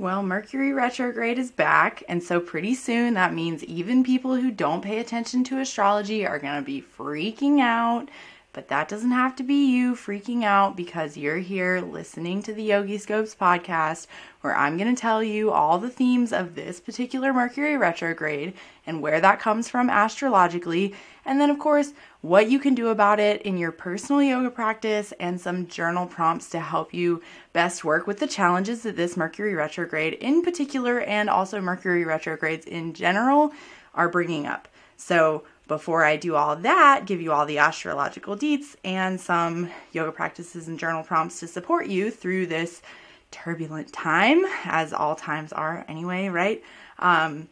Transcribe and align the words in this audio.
Well, 0.00 0.22
Mercury 0.22 0.72
retrograde 0.72 1.38
is 1.38 1.50
back, 1.50 2.02
and 2.08 2.22
so 2.22 2.40
pretty 2.40 2.74
soon 2.74 3.12
that 3.12 3.34
means 3.34 3.62
even 3.64 4.02
people 4.02 4.34
who 4.34 4.50
don't 4.50 4.80
pay 4.80 4.98
attention 4.98 5.44
to 5.44 5.58
astrology 5.58 6.26
are 6.26 6.38
going 6.38 6.56
to 6.56 6.64
be 6.64 6.80
freaking 6.80 7.60
out. 7.60 8.08
But 8.52 8.66
that 8.66 8.88
doesn't 8.88 9.12
have 9.12 9.36
to 9.36 9.44
be 9.44 9.70
you 9.70 9.94
freaking 9.94 10.42
out 10.42 10.76
because 10.76 11.16
you're 11.16 11.38
here 11.38 11.80
listening 11.80 12.42
to 12.42 12.52
the 12.52 12.70
Yogiscopes 12.70 13.36
podcast, 13.36 14.08
where 14.40 14.56
I'm 14.56 14.76
going 14.76 14.92
to 14.92 15.00
tell 15.00 15.22
you 15.22 15.52
all 15.52 15.78
the 15.78 15.88
themes 15.88 16.32
of 16.32 16.56
this 16.56 16.80
particular 16.80 17.32
Mercury 17.32 17.76
retrograde 17.76 18.54
and 18.84 19.00
where 19.00 19.20
that 19.20 19.38
comes 19.38 19.68
from 19.68 19.88
astrologically, 19.88 20.96
and 21.24 21.40
then, 21.40 21.48
of 21.48 21.60
course, 21.60 21.92
what 22.22 22.50
you 22.50 22.58
can 22.58 22.74
do 22.74 22.88
about 22.88 23.20
it 23.20 23.40
in 23.42 23.56
your 23.56 23.70
personal 23.70 24.20
yoga 24.20 24.50
practice 24.50 25.12
and 25.20 25.40
some 25.40 25.68
journal 25.68 26.06
prompts 26.06 26.50
to 26.50 26.58
help 26.58 26.92
you 26.92 27.22
best 27.52 27.84
work 27.84 28.08
with 28.08 28.18
the 28.18 28.26
challenges 28.26 28.82
that 28.82 28.96
this 28.96 29.16
Mercury 29.16 29.54
retrograde 29.54 30.14
in 30.14 30.42
particular 30.42 31.00
and 31.02 31.30
also 31.30 31.60
Mercury 31.60 32.04
retrogrades 32.04 32.66
in 32.66 32.94
general 32.94 33.52
are 33.94 34.08
bringing 34.08 34.46
up. 34.46 34.66
So, 34.96 35.44
before 35.70 36.04
I 36.04 36.16
do 36.16 36.34
all 36.34 36.56
that, 36.56 37.06
give 37.06 37.22
you 37.22 37.30
all 37.30 37.46
the 37.46 37.58
astrological 37.58 38.36
deets 38.36 38.74
and 38.82 39.20
some 39.20 39.70
yoga 39.92 40.10
practices 40.10 40.66
and 40.66 40.76
journal 40.76 41.04
prompts 41.04 41.38
to 41.38 41.46
support 41.46 41.86
you 41.86 42.10
through 42.10 42.46
this 42.46 42.82
turbulent 43.30 43.92
time, 43.92 44.44
as 44.64 44.92
all 44.92 45.14
times 45.14 45.52
are 45.52 45.84
anyway, 45.86 46.26
right? 46.26 46.60
Um, 46.98 47.48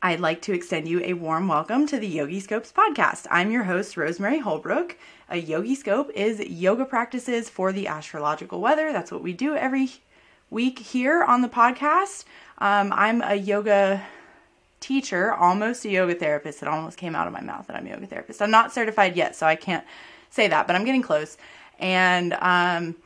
I'd 0.00 0.20
like 0.20 0.40
to 0.42 0.54
extend 0.54 0.88
you 0.88 1.02
a 1.04 1.12
warm 1.12 1.48
welcome 1.48 1.86
to 1.88 1.98
the 1.98 2.16
Yogiscopes 2.16 2.72
podcast. 2.72 3.26
I'm 3.30 3.50
your 3.50 3.64
host, 3.64 3.98
Rosemary 3.98 4.38
Holbrook. 4.38 4.96
A 5.28 5.36
Yogi 5.36 5.74
Scope 5.74 6.10
is 6.14 6.40
yoga 6.40 6.86
practices 6.86 7.50
for 7.50 7.72
the 7.72 7.88
astrological 7.88 8.62
weather. 8.62 8.90
That's 8.90 9.12
what 9.12 9.22
we 9.22 9.34
do 9.34 9.54
every 9.54 9.90
week 10.48 10.78
here 10.78 11.22
on 11.22 11.42
the 11.42 11.48
podcast. 11.48 12.24
Um, 12.56 12.90
I'm 12.94 13.20
a 13.20 13.34
yoga 13.34 14.02
teacher, 14.82 15.32
almost 15.32 15.84
a 15.84 15.88
yoga 15.88 16.14
therapist. 16.14 16.62
It 16.62 16.68
almost 16.68 16.98
came 16.98 17.14
out 17.14 17.26
of 17.26 17.32
my 17.32 17.40
mouth 17.40 17.66
that 17.68 17.76
I'm 17.76 17.86
a 17.86 17.90
yoga 17.90 18.06
therapist. 18.06 18.42
I'm 18.42 18.50
not 18.50 18.72
certified 18.72 19.16
yet, 19.16 19.34
so 19.34 19.46
I 19.46 19.56
can't 19.56 19.84
say 20.28 20.48
that, 20.48 20.66
but 20.66 20.76
I'm 20.76 20.84
getting 20.84 21.02
close. 21.02 21.38
And 21.78 22.34
um, 22.34 22.96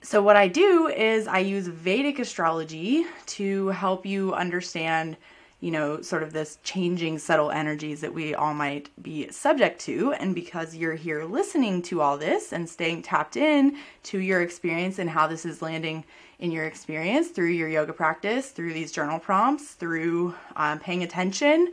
so, 0.00 0.22
what 0.22 0.36
I 0.36 0.48
do 0.48 0.88
is 0.88 1.26
I 1.26 1.38
use 1.40 1.66
Vedic 1.66 2.18
astrology 2.18 3.04
to 3.26 3.68
help 3.68 4.06
you 4.06 4.34
understand, 4.34 5.16
you 5.60 5.70
know, 5.70 6.00
sort 6.00 6.22
of 6.22 6.32
this 6.32 6.58
changing 6.64 7.18
subtle 7.18 7.50
energies 7.50 8.00
that 8.00 8.14
we 8.14 8.34
all 8.34 8.54
might 8.54 8.90
be 9.02 9.30
subject 9.30 9.80
to. 9.82 10.12
And 10.14 10.34
because 10.34 10.74
you're 10.74 10.94
here 10.94 11.24
listening 11.24 11.82
to 11.82 12.00
all 12.00 12.18
this 12.18 12.52
and 12.52 12.68
staying 12.68 13.02
tapped 13.02 13.36
in 13.36 13.76
to 14.04 14.18
your 14.18 14.40
experience 14.40 14.98
and 14.98 15.10
how 15.10 15.26
this 15.26 15.44
is 15.44 15.62
landing 15.62 16.04
in 16.42 16.50
your 16.50 16.64
experience 16.64 17.28
through 17.28 17.50
your 17.50 17.68
yoga 17.68 17.92
practice, 17.92 18.50
through 18.50 18.72
these 18.72 18.90
journal 18.90 19.20
prompts, 19.20 19.74
through 19.74 20.34
um, 20.56 20.80
paying 20.80 21.04
attention, 21.04 21.72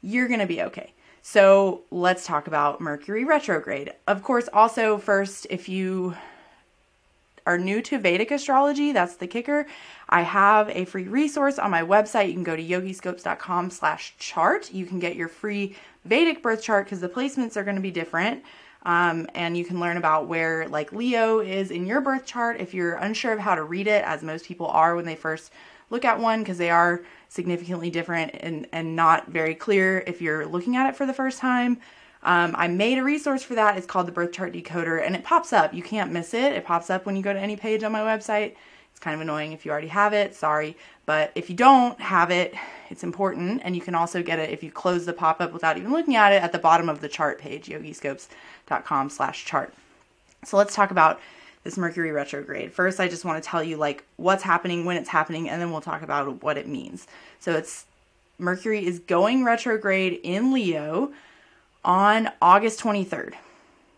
you're 0.00 0.26
going 0.26 0.40
to 0.40 0.46
be 0.46 0.62
okay. 0.62 0.94
So 1.20 1.82
let's 1.90 2.24
talk 2.24 2.46
about 2.46 2.80
Mercury 2.80 3.26
retrograde. 3.26 3.92
Of 4.06 4.22
course, 4.22 4.48
also, 4.54 4.96
first, 4.96 5.46
if 5.50 5.68
you 5.68 6.16
are 7.44 7.58
new 7.58 7.82
to 7.82 7.98
Vedic 7.98 8.30
astrology, 8.30 8.90
that's 8.92 9.16
the 9.16 9.26
kicker. 9.26 9.66
I 10.08 10.22
have 10.22 10.70
a 10.70 10.86
free 10.86 11.08
resource 11.08 11.58
on 11.58 11.70
my 11.70 11.82
website. 11.82 12.28
You 12.28 12.34
can 12.34 12.42
go 12.42 12.56
to 12.56 12.64
yogiscopes.com 12.64 13.70
slash 13.70 14.14
chart. 14.18 14.72
You 14.72 14.86
can 14.86 14.98
get 14.98 15.14
your 15.14 15.28
free 15.28 15.76
Vedic 16.06 16.42
birth 16.42 16.62
chart 16.62 16.86
because 16.86 17.00
the 17.00 17.08
placements 17.08 17.54
are 17.54 17.64
going 17.64 17.76
to 17.76 17.82
be 17.82 17.90
different. 17.90 18.42
Um, 18.86 19.26
and 19.34 19.56
you 19.56 19.64
can 19.64 19.80
learn 19.80 19.96
about 19.96 20.28
where 20.28 20.68
like 20.68 20.92
Leo 20.92 21.40
is 21.40 21.72
in 21.72 21.86
your 21.86 22.00
birth 22.00 22.24
chart 22.24 22.60
if 22.60 22.72
you're 22.72 22.94
unsure 22.94 23.32
of 23.32 23.40
how 23.40 23.56
to 23.56 23.64
read 23.64 23.88
it, 23.88 24.04
as 24.04 24.22
most 24.22 24.46
people 24.46 24.68
are 24.68 24.94
when 24.94 25.04
they 25.04 25.16
first 25.16 25.52
look 25.90 26.04
at 26.04 26.20
one, 26.20 26.38
because 26.38 26.56
they 26.56 26.70
are 26.70 27.02
significantly 27.28 27.90
different 27.90 28.30
and, 28.38 28.68
and 28.70 28.94
not 28.94 29.26
very 29.26 29.56
clear 29.56 30.04
if 30.06 30.22
you're 30.22 30.46
looking 30.46 30.76
at 30.76 30.88
it 30.88 30.94
for 30.94 31.04
the 31.04 31.12
first 31.12 31.40
time. 31.40 31.78
Um, 32.22 32.54
I 32.56 32.68
made 32.68 32.98
a 32.98 33.02
resource 33.02 33.42
for 33.42 33.56
that. 33.56 33.76
It's 33.76 33.86
called 33.86 34.06
the 34.06 34.12
Birth 34.12 34.32
Chart 34.32 34.52
Decoder, 34.52 35.04
and 35.04 35.16
it 35.16 35.24
pops 35.24 35.52
up. 35.52 35.74
You 35.74 35.82
can't 35.82 36.12
miss 36.12 36.32
it. 36.32 36.52
It 36.52 36.64
pops 36.64 36.88
up 36.88 37.06
when 37.06 37.16
you 37.16 37.22
go 37.22 37.32
to 37.32 37.40
any 37.40 37.56
page 37.56 37.82
on 37.82 37.90
my 37.90 38.00
website. 38.00 38.54
It's 38.96 39.04
kind 39.04 39.14
of 39.14 39.20
annoying 39.20 39.52
if 39.52 39.66
you 39.66 39.72
already 39.72 39.88
have 39.88 40.14
it, 40.14 40.34
sorry. 40.34 40.74
But 41.04 41.30
if 41.34 41.50
you 41.50 41.54
don't 41.54 42.00
have 42.00 42.30
it, 42.30 42.54
it's 42.88 43.04
important. 43.04 43.60
And 43.62 43.76
you 43.76 43.82
can 43.82 43.94
also 43.94 44.22
get 44.22 44.38
it 44.38 44.48
if 44.48 44.62
you 44.62 44.70
close 44.70 45.04
the 45.04 45.12
pop 45.12 45.38
up 45.42 45.52
without 45.52 45.76
even 45.76 45.92
looking 45.92 46.16
at 46.16 46.32
it 46.32 46.42
at 46.42 46.52
the 46.52 46.58
bottom 46.58 46.88
of 46.88 47.02
the 47.02 47.08
chart 47.08 47.38
page, 47.38 47.66
yogiscopes.com 47.66 49.10
slash 49.10 49.44
chart. 49.44 49.74
So 50.46 50.56
let's 50.56 50.74
talk 50.74 50.90
about 50.90 51.20
this 51.62 51.76
Mercury 51.76 52.10
retrograde. 52.10 52.72
First, 52.72 52.98
I 52.98 53.06
just 53.06 53.22
want 53.22 53.44
to 53.44 53.46
tell 53.46 53.62
you 53.62 53.76
like 53.76 54.02
what's 54.16 54.42
happening, 54.42 54.86
when 54.86 54.96
it's 54.96 55.10
happening, 55.10 55.50
and 55.50 55.60
then 55.60 55.70
we'll 55.70 55.82
talk 55.82 56.00
about 56.00 56.42
what 56.42 56.56
it 56.56 56.66
means. 56.66 57.06
So 57.38 57.52
it's 57.52 57.84
Mercury 58.38 58.86
is 58.86 58.98
going 59.00 59.44
retrograde 59.44 60.20
in 60.22 60.54
Leo 60.54 61.12
on 61.84 62.30
August 62.40 62.80
23rd, 62.80 63.34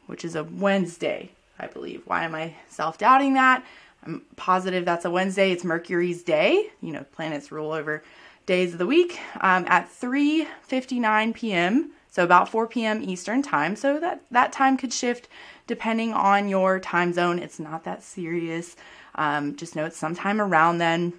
which 0.08 0.24
is 0.24 0.34
a 0.34 0.42
Wednesday, 0.42 1.30
I 1.56 1.68
believe. 1.68 2.02
Why 2.04 2.24
am 2.24 2.34
I 2.34 2.54
self 2.68 2.98
doubting 2.98 3.34
that? 3.34 3.64
I'm 4.08 4.22
positive 4.36 4.86
that's 4.86 5.04
a 5.04 5.10
Wednesday. 5.10 5.52
It's 5.52 5.64
Mercury's 5.64 6.22
day. 6.22 6.70
You 6.80 6.92
know, 6.92 7.04
planets 7.12 7.52
rule 7.52 7.72
over 7.72 8.02
days 8.46 8.72
of 8.72 8.78
the 8.78 8.86
week 8.86 9.20
um, 9.42 9.66
at 9.68 9.90
3:59 9.90 11.34
p.m. 11.34 11.90
So 12.10 12.24
about 12.24 12.48
4 12.48 12.66
p.m. 12.66 13.02
Eastern 13.02 13.42
time. 13.42 13.76
So 13.76 14.00
that 14.00 14.22
that 14.30 14.50
time 14.50 14.78
could 14.78 14.94
shift 14.94 15.28
depending 15.66 16.14
on 16.14 16.48
your 16.48 16.80
time 16.80 17.12
zone. 17.12 17.38
It's 17.38 17.60
not 17.60 17.84
that 17.84 18.02
serious. 18.02 18.76
Um, 19.14 19.56
just 19.56 19.76
know 19.76 19.84
it's 19.84 19.98
sometime 19.98 20.40
around 20.40 20.78
then, 20.78 21.12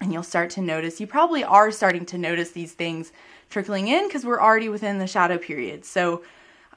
and 0.00 0.12
you'll 0.12 0.22
start 0.22 0.50
to 0.50 0.60
notice. 0.60 1.00
You 1.00 1.08
probably 1.08 1.42
are 1.42 1.72
starting 1.72 2.06
to 2.06 2.18
notice 2.18 2.52
these 2.52 2.74
things 2.74 3.12
trickling 3.48 3.88
in 3.88 4.06
because 4.06 4.24
we're 4.24 4.40
already 4.40 4.68
within 4.68 4.98
the 4.98 5.08
shadow 5.08 5.36
period. 5.36 5.84
So 5.84 6.22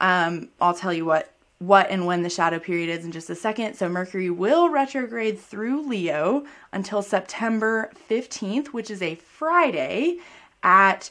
um, 0.01 0.49
I'll 0.59 0.73
tell 0.73 0.91
you 0.91 1.05
what 1.05 1.31
what 1.67 1.89
and 1.89 2.05
when 2.05 2.23
the 2.23 2.29
shadow 2.29 2.59
period 2.59 2.89
is 2.89 3.05
in 3.05 3.11
just 3.11 3.29
a 3.29 3.35
second. 3.35 3.75
So 3.75 3.87
Mercury 3.87 4.29
will 4.29 4.69
retrograde 4.69 5.39
through 5.39 5.87
Leo 5.87 6.45
until 6.71 7.01
September 7.01 7.91
15th, 8.09 8.67
which 8.67 8.91
is 8.91 9.01
a 9.01 9.15
Friday 9.15 10.17
at 10.61 11.09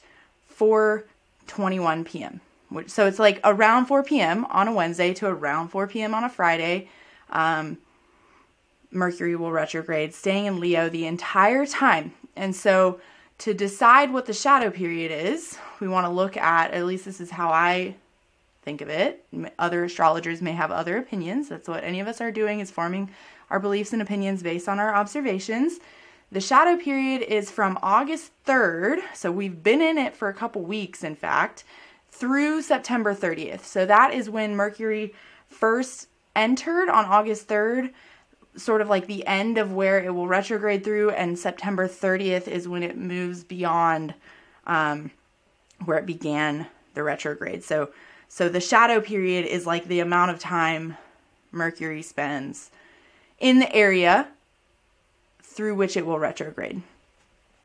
4:21 0.59 2.05
p.m. 2.05 2.41
So 2.87 3.07
it's 3.07 3.19
like 3.19 3.41
around 3.45 3.87
4 3.87 4.03
p.m. 4.03 4.45
on 4.47 4.69
a 4.69 4.73
Wednesday 4.73 5.13
to 5.15 5.27
around 5.27 5.69
4 5.69 5.87
p.m. 5.87 6.15
on 6.15 6.25
a 6.25 6.29
Friday. 6.29 6.89
Um, 7.31 7.79
Mercury 8.91 9.37
will 9.37 9.53
retrograde, 9.53 10.15
staying 10.15 10.47
in 10.47 10.61
Leo 10.61 10.89
the 10.89 11.07
entire 11.07 11.65
time. 11.65 12.13
And 12.37 12.55
so 12.55 13.01
to 13.39 13.55
decide 13.55 14.13
what 14.13 14.27
the 14.27 14.33
shadow 14.33 14.71
period 14.71 15.11
is, 15.11 15.59
we 15.81 15.89
want 15.89 16.07
to 16.07 16.11
look 16.11 16.37
at 16.37 16.73
at 16.73 16.85
least 16.85 17.05
this 17.05 17.21
is 17.21 17.31
how 17.31 17.49
I 17.49 17.97
think 18.63 18.81
of 18.81 18.89
it. 18.89 19.25
Other 19.59 19.85
astrologers 19.85 20.41
may 20.41 20.53
have 20.53 20.71
other 20.71 20.97
opinions. 20.97 21.49
That's 21.49 21.69
what 21.69 21.85
any 21.85 22.01
of 22.01 22.09
us 22.09 22.21
are 22.21 22.31
doing 22.31 22.61
is 22.61 22.71
forming 22.71 23.11
our 23.51 23.61
beliefs 23.61 23.93
and 23.93 24.01
opinions 24.01 24.43
based 24.43 24.69
on 24.69 24.79
our 24.79 24.95
observations. 24.95 25.79
The 26.31 26.41
shadow 26.41 26.83
period 26.83 27.23
is 27.23 27.51
from 27.51 27.79
August 27.83 28.33
3rd, 28.47 29.01
so 29.15 29.31
we've 29.31 29.63
been 29.63 29.83
in 29.83 29.99
it 29.99 30.17
for 30.17 30.29
a 30.29 30.35
couple 30.35 30.63
weeks 30.63 31.05
in 31.05 31.15
fact, 31.15 31.65
through 32.11 32.63
September 32.63 33.15
30th. 33.15 33.65
So 33.65 33.85
that 33.85 34.15
is 34.15 34.31
when 34.31 34.57
Mercury 34.57 35.13
first 35.49 36.09
entered 36.35 36.89
on 36.89 37.05
August 37.05 37.49
3rd, 37.49 37.93
sort 38.57 38.81
of 38.81 38.89
like 38.89 39.07
the 39.07 39.27
end 39.27 39.59
of 39.59 39.73
where 39.73 40.03
it 40.03 40.15
will 40.15 40.27
retrograde 40.27 40.85
through, 40.85 41.11
and 41.11 41.39
September 41.39 41.89
30th 41.89 42.49
is 42.49 42.69
when 42.69 42.83
it 42.83 42.97
moves 42.97 43.45
beyond 43.45 44.15
um, 44.67 45.11
where 45.85 45.99
it 45.99 46.07
began 46.07 46.67
the 46.95 47.03
retrograde. 47.03 47.65
So 47.65 47.91
so 48.35 48.49
the 48.49 48.63
shadow 48.63 48.99
period 48.99 49.45
is 49.45 49.67
like 49.67 49.87
the 49.87 50.01
amount 50.01 50.31
of 50.31 50.39
time 50.39 50.97
Mercury 51.51 52.01
spends 52.01 52.71
in 53.39 53.59
the 53.59 53.71
area 53.77 54.27
through 55.43 55.75
which 55.75 55.99
it 55.99 56.07
will 56.07 56.19
retrograde. 56.19 56.81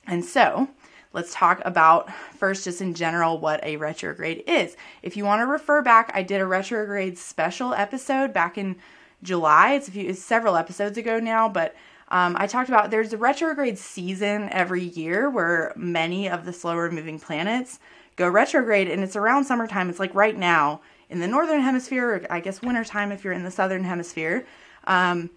And 0.05 0.25
so, 0.25 0.67
let's 1.13 1.33
talk 1.33 1.61
about 1.63 2.11
first, 2.35 2.65
just 2.65 2.81
in 2.81 2.95
general, 2.95 3.37
what 3.37 3.63
a 3.63 3.77
retrograde 3.77 4.43
is. 4.45 4.75
If 5.01 5.15
you 5.15 5.23
want 5.23 5.39
to 5.39 5.45
refer 5.45 5.81
back, 5.81 6.11
I 6.13 6.21
did 6.21 6.41
a 6.41 6.45
retrograde 6.45 7.17
special 7.17 7.73
episode 7.73 8.33
back 8.33 8.57
in 8.57 8.75
July. 9.23 9.75
It's, 9.75 9.87
a 9.87 9.91
few, 9.91 10.09
it's 10.09 10.21
several 10.21 10.57
episodes 10.57 10.97
ago 10.97 11.17
now, 11.17 11.47
but 11.47 11.77
um, 12.09 12.35
I 12.37 12.45
talked 12.45 12.67
about 12.67 12.91
there's 12.91 13.13
a 13.13 13.17
retrograde 13.17 13.77
season 13.77 14.49
every 14.51 14.83
year 14.83 15.29
where 15.29 15.71
many 15.77 16.27
of 16.27 16.43
the 16.43 16.51
slower 16.51 16.91
moving 16.91 17.21
planets 17.21 17.79
go 18.17 18.27
retrograde 18.27 18.89
and 18.89 19.03
it's 19.03 19.15
around 19.15 19.45
summertime. 19.45 19.89
It's 19.89 19.99
like 19.99 20.13
right 20.13 20.37
now 20.37 20.81
in 21.09 21.19
the 21.19 21.27
northern 21.27 21.61
hemisphere, 21.61 22.27
I 22.29 22.41
guess 22.41 22.61
wintertime 22.61 23.13
if 23.13 23.23
you're 23.23 23.33
in 23.33 23.43
the 23.43 23.51
southern 23.51 23.85
hemisphere. 23.85 24.45
Um, 24.85 25.29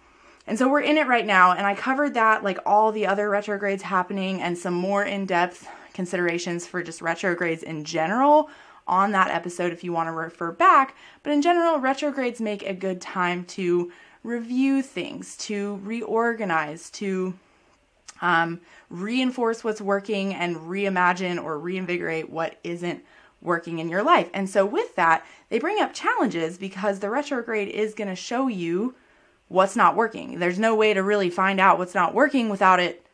and 0.46 0.58
so 0.58 0.68
we're 0.68 0.80
in 0.80 0.96
it 0.96 1.06
right 1.06 1.26
now, 1.26 1.52
and 1.52 1.64
I 1.64 1.74
covered 1.76 2.14
that, 2.14 2.42
like 2.42 2.58
all 2.66 2.90
the 2.90 3.06
other 3.06 3.30
retrogrades 3.30 3.84
happening, 3.84 4.40
and 4.40 4.58
some 4.58 4.74
more 4.74 5.04
in 5.04 5.26
depth 5.26 5.68
considerations 5.92 6.66
for 6.66 6.82
just 6.82 7.02
retrogrades 7.02 7.62
in 7.62 7.84
general 7.84 8.50
on 8.88 9.12
that 9.12 9.30
episode 9.30 9.72
if 9.72 9.84
you 9.84 9.92
want 9.92 10.08
to 10.08 10.12
refer 10.12 10.50
back. 10.50 10.96
But 11.22 11.32
in 11.32 11.42
general, 11.42 11.78
retrogrades 11.78 12.40
make 12.40 12.64
a 12.64 12.74
good 12.74 13.00
time 13.00 13.44
to 13.44 13.92
review 14.24 14.82
things, 14.82 15.36
to 15.36 15.78
reorganize, 15.84 16.90
to 16.90 17.34
um, 18.20 18.60
reinforce 18.88 19.64
what's 19.64 19.80
working 19.80 20.34
and 20.34 20.56
reimagine 20.56 21.42
or 21.42 21.58
reinvigorate 21.58 22.30
what 22.30 22.58
isn't 22.64 23.04
working 23.42 23.78
in 23.78 23.88
your 23.88 24.02
life. 24.02 24.28
And 24.34 24.48
so, 24.48 24.66
with 24.66 24.94
that, 24.96 25.24
they 25.48 25.58
bring 25.58 25.80
up 25.80 25.94
challenges 25.94 26.58
because 26.58 26.98
the 26.98 27.10
retrograde 27.10 27.68
is 27.68 27.94
going 27.94 28.08
to 28.08 28.16
show 28.16 28.48
you 28.48 28.94
what's 29.48 29.76
not 29.76 29.96
working. 29.96 30.38
There's 30.38 30.58
no 30.58 30.74
way 30.74 30.94
to 30.94 31.02
really 31.02 31.30
find 31.30 31.60
out 31.60 31.78
what's 31.78 31.94
not 31.94 32.14
working 32.14 32.48
without 32.48 32.80
it 32.80 33.04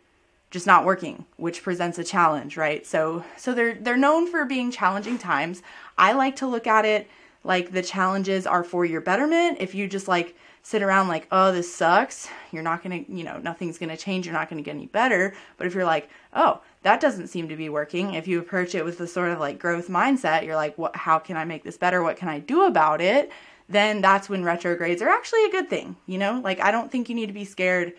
just 0.50 0.66
not 0.66 0.84
working, 0.84 1.24
which 1.36 1.62
presents 1.62 1.98
a 1.98 2.04
challenge, 2.04 2.56
right? 2.56 2.86
So 2.86 3.24
so 3.36 3.54
they're 3.54 3.74
they're 3.74 3.96
known 3.96 4.30
for 4.30 4.44
being 4.44 4.70
challenging 4.70 5.18
times. 5.18 5.62
I 5.98 6.12
like 6.12 6.36
to 6.36 6.46
look 6.46 6.66
at 6.66 6.84
it 6.84 7.08
like 7.42 7.72
the 7.72 7.82
challenges 7.82 8.46
are 8.46 8.64
for 8.64 8.84
your 8.84 9.00
betterment. 9.00 9.58
If 9.60 9.74
you 9.74 9.88
just 9.88 10.08
like 10.08 10.36
sit 10.66 10.82
around 10.82 11.08
like, 11.08 11.28
"Oh, 11.30 11.52
this 11.52 11.72
sucks." 11.72 12.28
You're 12.50 12.62
not 12.62 12.82
to, 12.82 13.12
you 13.12 13.22
know, 13.22 13.38
nothing's 13.38 13.78
to 13.90 13.96
change. 13.96 14.26
You're 14.26 14.32
not 14.32 14.48
to 14.58 14.62
get 14.62 14.74
any 14.74 14.86
better. 14.86 15.34
But 15.56 15.66
if 15.66 15.74
you're 15.74 15.84
like, 15.84 16.08
"Oh, 16.32 16.60
that 16.82 17.00
doesn't 17.00 17.28
seem 17.28 17.48
to 17.48 17.56
be 17.56 17.68
working." 17.68 18.14
If 18.14 18.26
you 18.26 18.40
approach 18.40 18.74
it 18.74 18.84
with 18.84 18.98
the 18.98 19.06
sort 19.06 19.30
of 19.30 19.38
like 19.38 19.58
growth 19.58 19.88
mindset, 19.88 20.44
you're 20.44 20.56
like, 20.56 20.76
"What 20.76 20.96
how 20.96 21.18
can 21.18 21.36
I 21.36 21.44
make 21.44 21.62
this 21.62 21.76
better? 21.76 22.02
What 22.02 22.16
can 22.16 22.28
I 22.28 22.40
do 22.40 22.64
about 22.64 23.00
it?" 23.00 23.30
Then 23.68 24.00
that's 24.00 24.28
when 24.28 24.44
retrogrades 24.44 25.02
are 25.02 25.08
actually 25.08 25.44
a 25.44 25.50
good 25.50 25.68
thing, 25.68 25.96
you 26.06 26.18
know? 26.18 26.40
Like 26.42 26.60
I 26.60 26.70
don't 26.70 26.90
think 26.90 27.08
you 27.08 27.14
need 27.14 27.26
to 27.26 27.32
be 27.32 27.44
scared 27.44 27.94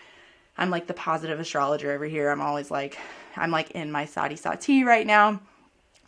I'm 0.58 0.70
like 0.70 0.88
the 0.88 0.94
positive 0.94 1.40
astrologer 1.40 1.92
over 1.92 2.06
here. 2.06 2.30
I'm 2.30 2.42
always 2.42 2.72
like, 2.72 2.98
I'm 3.36 3.52
like 3.52 3.72
in 3.72 3.92
my 3.92 4.06
Sade 4.06 4.40
Sati 4.40 4.84
right 4.84 5.06
now. 5.06 5.40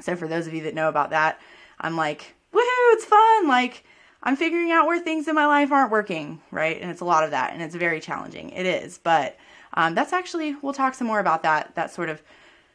So 0.01 0.15
for 0.15 0.27
those 0.27 0.47
of 0.47 0.53
you 0.53 0.63
that 0.63 0.73
know 0.73 0.89
about 0.89 1.11
that, 1.11 1.39
I'm 1.79 1.95
like, 1.95 2.35
woohoo, 2.53 2.93
it's 2.93 3.05
fun. 3.05 3.47
Like 3.47 3.83
I'm 4.21 4.35
figuring 4.35 4.71
out 4.71 4.85
where 4.85 4.99
things 4.99 5.27
in 5.27 5.35
my 5.35 5.45
life 5.45 5.71
aren't 5.71 5.91
working, 5.91 6.41
right? 6.51 6.79
And 6.81 6.91
it's 6.91 7.01
a 7.01 7.05
lot 7.05 7.23
of 7.23 7.31
that, 7.31 7.53
and 7.53 7.61
it's 7.61 7.75
very 7.75 7.99
challenging. 7.99 8.49
It 8.49 8.65
is, 8.65 8.97
but 8.97 9.37
um, 9.73 9.95
that's 9.95 10.13
actually 10.13 10.55
we'll 10.61 10.73
talk 10.73 10.93
some 10.93 11.07
more 11.07 11.19
about 11.19 11.43
that. 11.43 11.75
That 11.75 11.91
sort 11.91 12.09
of 12.09 12.21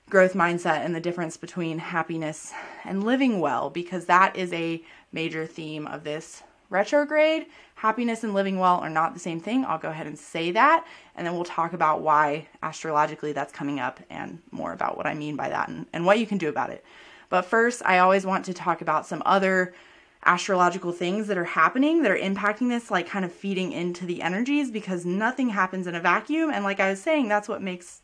growth 0.08 0.34
mindset 0.34 0.84
and 0.84 0.94
the 0.94 1.00
difference 1.00 1.36
between 1.36 1.78
happiness 1.78 2.52
and 2.84 3.04
living 3.04 3.40
well, 3.40 3.70
because 3.70 4.06
that 4.06 4.36
is 4.36 4.52
a 4.52 4.82
major 5.12 5.46
theme 5.46 5.86
of 5.86 6.04
this 6.04 6.42
retrograde 6.70 7.46
happiness 7.76 8.24
and 8.24 8.32
living 8.32 8.58
well 8.58 8.76
are 8.76 8.88
not 8.90 9.12
the 9.12 9.20
same 9.20 9.40
thing. 9.40 9.64
I'll 9.64 9.78
go 9.78 9.90
ahead 9.90 10.06
and 10.06 10.18
say 10.18 10.52
that, 10.52 10.86
and 11.14 11.26
then 11.26 11.34
we'll 11.34 11.44
talk 11.44 11.72
about 11.72 12.00
why 12.00 12.48
astrologically 12.62 13.32
that's 13.32 13.52
coming 13.52 13.78
up 13.78 14.00
and 14.08 14.40
more 14.50 14.72
about 14.72 14.96
what 14.96 15.06
I 15.06 15.14
mean 15.14 15.36
by 15.36 15.50
that 15.50 15.68
and, 15.68 15.86
and 15.92 16.06
what 16.06 16.18
you 16.18 16.26
can 16.26 16.38
do 16.38 16.48
about 16.48 16.70
it. 16.70 16.84
But 17.28 17.42
first, 17.42 17.82
I 17.84 17.98
always 17.98 18.24
want 18.24 18.46
to 18.46 18.54
talk 18.54 18.80
about 18.80 19.06
some 19.06 19.22
other 19.26 19.74
astrological 20.24 20.92
things 20.92 21.26
that 21.26 21.38
are 21.38 21.44
happening 21.44 22.02
that 22.02 22.10
are 22.10 22.18
impacting 22.18 22.68
this, 22.68 22.90
like 22.90 23.06
kind 23.06 23.24
of 23.24 23.32
feeding 23.32 23.72
into 23.72 24.06
the 24.06 24.22
energies 24.22 24.70
because 24.70 25.04
nothing 25.04 25.50
happens 25.50 25.86
in 25.86 25.94
a 25.94 26.00
vacuum. 26.00 26.50
And 26.50 26.64
like 26.64 26.80
I 26.80 26.90
was 26.90 27.00
saying, 27.00 27.28
that's 27.28 27.48
what 27.48 27.62
makes 27.62 28.02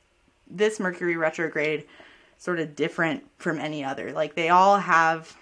this 0.49 0.81
Mercury 0.81 1.17
retrograde 1.17 1.87
sort 2.39 2.59
of 2.59 2.75
different 2.75 3.25
from 3.39 3.59
any 3.59 3.85
other. 3.85 4.13
Like 4.13 4.35
they 4.35 4.49
all 4.49 4.79
have 4.79 5.37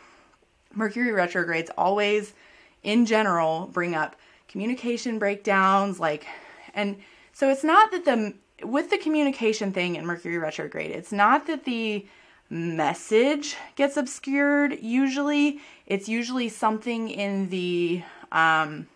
Mercury 0.74 1.12
retrogrades 1.12 1.70
always 1.76 2.34
in 2.82 3.06
general 3.06 3.68
bring 3.72 3.94
up 3.94 4.16
communication 4.48 5.18
breakdowns 5.18 6.00
like 6.00 6.26
and 6.74 6.96
so 7.32 7.50
it's 7.50 7.64
not 7.64 7.90
that 7.90 8.04
the 8.04 8.34
with 8.66 8.90
the 8.90 8.98
communication 8.98 9.72
thing 9.72 9.96
in 9.96 10.06
mercury 10.06 10.38
retrograde 10.38 10.90
it's 10.90 11.12
not 11.12 11.46
that 11.46 11.64
the 11.64 12.06
message 12.50 13.56
gets 13.76 13.96
obscured 13.96 14.78
usually. 14.80 15.60
It's 15.86 16.08
usually 16.08 16.48
something 16.48 17.10
in 17.10 17.50
the 17.50 18.02
um 18.32 18.88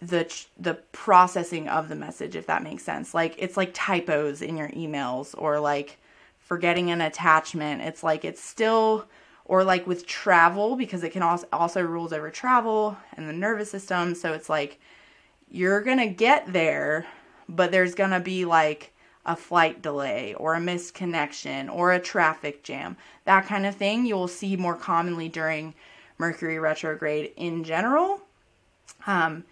the 0.00 0.44
the 0.58 0.74
processing 0.92 1.68
of 1.68 1.88
the 1.88 1.94
message 1.94 2.34
if 2.34 2.46
that 2.46 2.62
makes 2.62 2.82
sense. 2.82 3.14
Like 3.14 3.34
it's 3.38 3.56
like 3.56 3.72
typos 3.72 4.42
in 4.42 4.56
your 4.56 4.68
emails 4.70 5.34
or 5.36 5.60
like 5.60 5.98
forgetting 6.38 6.90
an 6.90 7.00
attachment. 7.00 7.82
It's 7.82 8.02
like 8.02 8.24
it's 8.24 8.42
still 8.42 9.06
or 9.44 9.64
like 9.64 9.86
with 9.86 10.06
travel 10.06 10.76
because 10.76 11.02
it 11.04 11.10
can 11.10 11.22
also 11.22 11.46
also 11.52 11.82
rules 11.82 12.12
over 12.12 12.30
travel 12.30 12.96
and 13.16 13.28
the 13.28 13.32
nervous 13.32 13.70
system. 13.70 14.14
So 14.14 14.32
it's 14.32 14.48
like 14.48 14.80
you're 15.50 15.82
going 15.82 15.98
to 15.98 16.06
get 16.06 16.52
there 16.52 17.06
but 17.48 17.70
there's 17.70 17.94
going 17.94 18.10
to 18.10 18.20
be 18.20 18.44
like 18.44 18.91
a 19.24 19.36
flight 19.36 19.82
delay 19.82 20.34
or 20.34 20.54
a 20.54 20.60
missed 20.60 20.94
connection 20.94 21.68
or 21.68 21.92
a 21.92 22.00
traffic 22.00 22.62
jam 22.62 22.96
that 23.24 23.46
kind 23.46 23.66
of 23.66 23.74
thing 23.74 24.04
you'll 24.04 24.28
see 24.28 24.56
more 24.56 24.76
commonly 24.76 25.28
during 25.28 25.74
mercury 26.18 26.58
retrograde 26.58 27.32
in 27.36 27.64
general 27.64 28.20
um, 29.06 29.44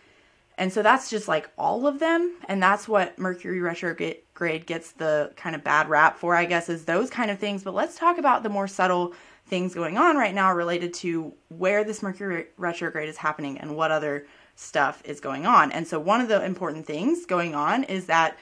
and 0.58 0.72
so 0.72 0.82
that's 0.82 1.08
just 1.08 1.28
like 1.28 1.48
all 1.56 1.86
of 1.86 1.98
them 1.98 2.36
and 2.48 2.62
that's 2.62 2.88
what 2.88 3.18
mercury 3.18 3.60
retrograde 3.60 4.66
gets 4.66 4.92
the 4.92 5.32
kind 5.36 5.54
of 5.54 5.62
bad 5.62 5.88
rap 5.88 6.18
for 6.18 6.34
i 6.34 6.44
guess 6.44 6.68
is 6.68 6.84
those 6.84 7.10
kind 7.10 7.30
of 7.30 7.38
things 7.38 7.62
but 7.62 7.74
let's 7.74 7.96
talk 7.96 8.18
about 8.18 8.42
the 8.42 8.48
more 8.48 8.66
subtle 8.66 9.14
things 9.50 9.74
going 9.74 9.98
on 9.98 10.16
right 10.16 10.34
now 10.34 10.54
related 10.54 10.94
to 10.94 11.34
where 11.48 11.84
this 11.84 12.02
Mercury 12.02 12.46
retrograde 12.56 13.08
is 13.08 13.18
happening 13.18 13.58
and 13.58 13.76
what 13.76 13.90
other 13.90 14.26
stuff 14.54 15.02
is 15.04 15.20
going 15.20 15.44
on. 15.44 15.72
And 15.72 15.86
so, 15.86 15.98
one 15.98 16.20
of 16.20 16.28
the 16.28 16.42
important 16.42 16.86
things 16.86 17.26
going 17.26 17.54
on 17.54 17.84
is 17.84 18.06
that 18.06 18.38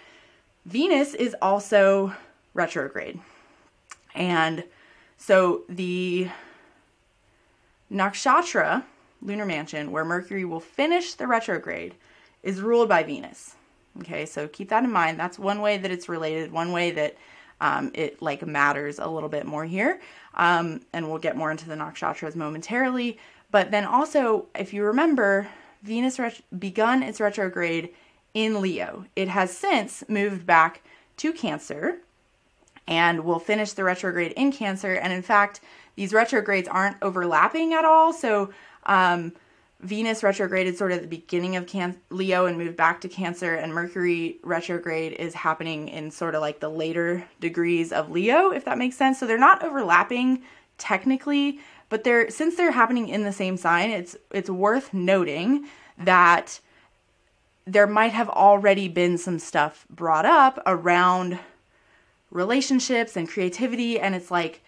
Venus 0.69 1.15
is 1.15 1.35
also 1.41 2.13
retrograde. 2.53 3.19
And 4.15 4.65
so, 5.17 5.63
the 5.67 6.29
nakshatra, 7.91 8.85
lunar 9.23 9.47
mansion, 9.47 9.91
where 9.91 10.05
Mercury 10.05 10.45
will 10.45 10.61
finish 10.61 11.15
the 11.15 11.27
retrograde, 11.27 11.95
is 12.43 12.61
ruled 12.61 12.91
by 12.91 13.03
Venus. 13.03 13.55
Okay, 14.01 14.27
so 14.27 14.47
keep 14.47 14.69
that 14.69 14.85
in 14.85 14.93
mind. 14.93 15.19
That's 15.19 15.39
one 15.39 15.63
way 15.63 15.79
that 15.79 15.91
it's 15.91 16.07
related, 16.07 16.53
one 16.53 16.73
way 16.73 16.91
that 16.91 17.17
um, 17.63 17.91
it 17.95 18.21
like 18.21 18.47
matters 18.47 18.99
a 18.99 19.09
little 19.09 19.31
bit 19.31 19.47
more 19.47 19.65
here. 19.65 20.01
Um, 20.35 20.83
and 20.93 21.09
we'll 21.09 21.19
get 21.19 21.35
more 21.35 21.51
into 21.51 21.67
the 21.67 21.77
nakshatras 21.77 22.37
momentarily. 22.37 23.19
But 23.51 23.71
then 23.71 23.87
also, 23.87 24.47
if 24.55 24.75
you 24.75 24.85
remember, 24.85 25.49
Venus 25.83 26.19
ret- 26.19 26.43
begun 26.59 27.03
its 27.03 27.21
retrograde 27.21 27.89
in 28.35 28.61
Leo. 28.61 29.07
It 29.17 29.29
has 29.29 29.57
since 29.57 30.05
moved 30.09 30.47
back 30.47 30.83
to 31.19 31.33
Cancer 31.33 31.99
and 32.87 33.25
will 33.25 33.39
finish 33.39 33.73
the 33.73 33.85
retrograde 33.85 34.33
in 34.33 34.53
Cancer. 34.53 34.95
And 34.95 35.13
in 35.13 35.23
fact, 35.23 35.61
these 35.97 36.13
retrogrades 36.13 36.69
aren't 36.69 36.97
overlapping 37.03 37.75
at 37.75 37.85
all. 37.85 38.13
So, 38.13 38.51
um, 38.87 39.33
Venus 39.81 40.25
retrograded 40.25 40.77
sort 40.77 40.91
of 40.91 41.03
the 41.03 41.07
beginning 41.07 41.55
of 41.55 41.67
can- 41.67 42.01
Leo 42.11 42.47
and 42.47 42.59
moved 42.59 42.77
back 42.77 43.01
to 43.03 43.09
Cancer, 43.09 43.55
and 43.55 43.73
Mercury 43.73 44.39
retrograde 44.43 45.13
is 45.13 45.35
happening 45.35 45.89
in 45.89 46.11
sort 46.11 46.35
of 46.35 46.41
like 46.41 46.59
the 46.59 46.69
later 46.69 47.25
degrees 47.39 47.93
of 47.93 48.11
Leo, 48.11 48.51
if 48.51 48.65
that 48.65 48.77
makes 48.77 48.97
sense. 48.97 49.21
So 49.21 49.27
they're 49.27 49.39
not 49.39 49.63
overlapping 49.63 50.43
technically, 50.79 51.61
but 51.89 52.03
they're 52.03 52.29
since 52.29 52.57
they're 52.57 52.73
happening 52.73 53.09
in 53.09 53.23
the 53.23 53.33
same 53.33 53.57
sign, 53.57 53.91
it's 53.91 54.17
it's 54.33 54.51
worth 54.51 54.93
noting 54.93 55.69
that 55.97 56.61
there 57.73 57.87
might 57.87 58.13
have 58.13 58.31
already 58.31 58.89
been 58.89 59.19
some 59.19 59.39
stuff 59.39 59.87
brought 59.91 60.25
up 60.25 60.59
around 60.65 61.39
relationships 62.31 63.17
and 63.17 63.29
creativity, 63.29 64.01
and 64.01 64.15
it's 64.15 64.31
like 64.31 64.63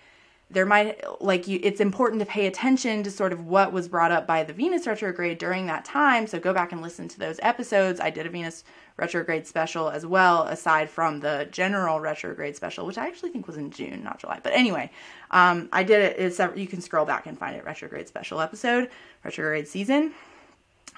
there 0.51 0.67
might 0.67 1.03
like 1.23 1.47
you 1.49 1.61
it's 1.63 1.81
important 1.81 2.21
to 2.21 2.27
pay 2.27 2.47
attention 2.47 3.03
to 3.05 3.11
sort 3.11 3.33
of 3.33 3.47
what 3.47 3.73
was 3.73 3.89
brought 3.89 4.11
up 4.11 4.27
by 4.27 4.43
the 4.43 4.53
Venus 4.53 4.87
retrograde 4.87 5.39
during 5.39 5.67
that 5.67 5.85
time. 5.85 6.27
So 6.27 6.39
go 6.39 6.53
back 6.53 6.73
and 6.73 6.83
listen 6.83 7.09
to 7.09 7.19
those 7.19 7.41
episodes. 7.41 8.01
I 8.01 8.11
did 8.11 8.27
a 8.27 8.29
Venus 8.29 8.65
retrograde 8.99 9.47
special 9.47 9.89
as 9.89 10.05
well, 10.05 10.43
aside 10.43 10.91
from 10.91 11.21
the 11.21 11.49
general 11.51 12.01
retrograde 12.01 12.55
special, 12.55 12.85
which 12.85 12.99
I 12.99 13.07
actually 13.07 13.31
think 13.31 13.47
was 13.47 13.57
in 13.57 13.71
June, 13.71 14.05
not 14.05 14.19
July. 14.19 14.41
But 14.43 14.53
anyway, 14.53 14.91
um, 15.31 15.71
I 15.73 15.85
did 15.85 16.03
it. 16.03 16.17
It's 16.19 16.39
you 16.55 16.67
can 16.67 16.83
scroll 16.83 17.07
back 17.07 17.27
and 17.27 17.39
find 17.39 17.57
it. 17.57 17.65
Retrograde 17.65 18.09
special 18.09 18.41
episode, 18.41 18.91
retrograde 19.25 19.69
season. 19.69 20.13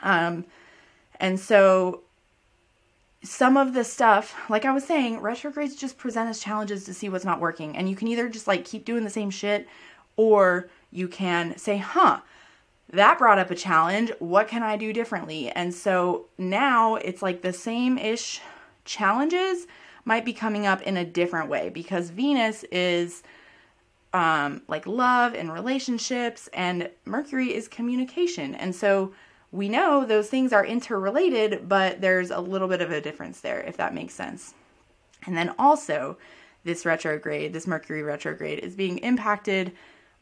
Um, 0.03 0.45
and 1.23 1.41
so 1.41 2.03
some 3.23 3.57
of 3.57 3.73
the 3.73 3.85
stuff, 3.85 4.35
like 4.51 4.65
I 4.65 4.73
was 4.73 4.85
saying, 4.85 5.21
retrogrades 5.21 5.77
just 5.77 5.97
present 5.97 6.29
as 6.29 6.41
challenges 6.41 6.85
to 6.85 6.93
see 6.93 7.09
what's 7.09 7.25
not 7.25 7.41
working. 7.41 7.77
And 7.77 7.89
you 7.89 7.95
can 7.95 8.09
either 8.09 8.29
just 8.29 8.49
like 8.49 8.65
keep 8.65 8.85
doing 8.85 9.05
the 9.05 9.11
same 9.11 9.31
shit 9.31 9.69
or 10.17 10.69
you 10.91 11.07
can 11.07 11.57
say, 11.57 11.79
huh, 11.79 12.21
that 12.91 13.19
brought 13.19 13.39
up 13.39 13.53
a 13.53 13.55
challenge. 13.55 14.11
What 14.19 14.49
can 14.49 14.65
I 14.65 14.77
do 14.77 14.93
differently? 14.93 15.49
And 15.51 15.73
so 15.73 16.27
now 16.37 16.97
it's 16.97 17.23
like 17.23 17.43
the 17.43 17.53
same 17.53 17.97
ish 17.97 18.41
challenges 18.85 19.69
might 20.05 20.25
be 20.25 20.33
coming 20.33 20.67
up 20.67 20.83
in 20.83 20.97
a 20.97 21.05
different 21.05 21.49
way 21.49 21.69
because 21.69 22.11
Venus 22.11 22.65
is 22.73 23.23
um, 24.13 24.63
like 24.67 24.87
love 24.87 25.35
and 25.35 25.53
relationships, 25.53 26.49
and 26.53 26.91
Mercury 27.05 27.55
is 27.55 27.69
communication. 27.69 28.55
And 28.57 28.75
so 28.75 29.15
we 29.53 29.69
know 29.69 30.05
those 30.05 30.29
things 30.29 30.53
are 30.53 30.65
interrelated, 30.65 31.69
but 31.69 32.01
there's 32.01 32.31
a 32.31 32.41
little 32.41 32.69
bit 32.69 32.81
of 32.81 32.91
a 32.91 33.01
difference 33.01 33.41
there, 33.41 33.61
if 33.61 33.77
that 33.77 33.95
makes 33.95 34.15
sense. 34.15 34.55
And 35.27 35.37
then 35.37 35.55
also, 35.59 36.17
this 36.65 36.87
retrograde, 36.87 37.53
this 37.53 37.67
Mercury 37.67 38.03
retrograde, 38.03 38.61
is 38.61 38.75
being 38.75 38.99
impacted 38.99 39.73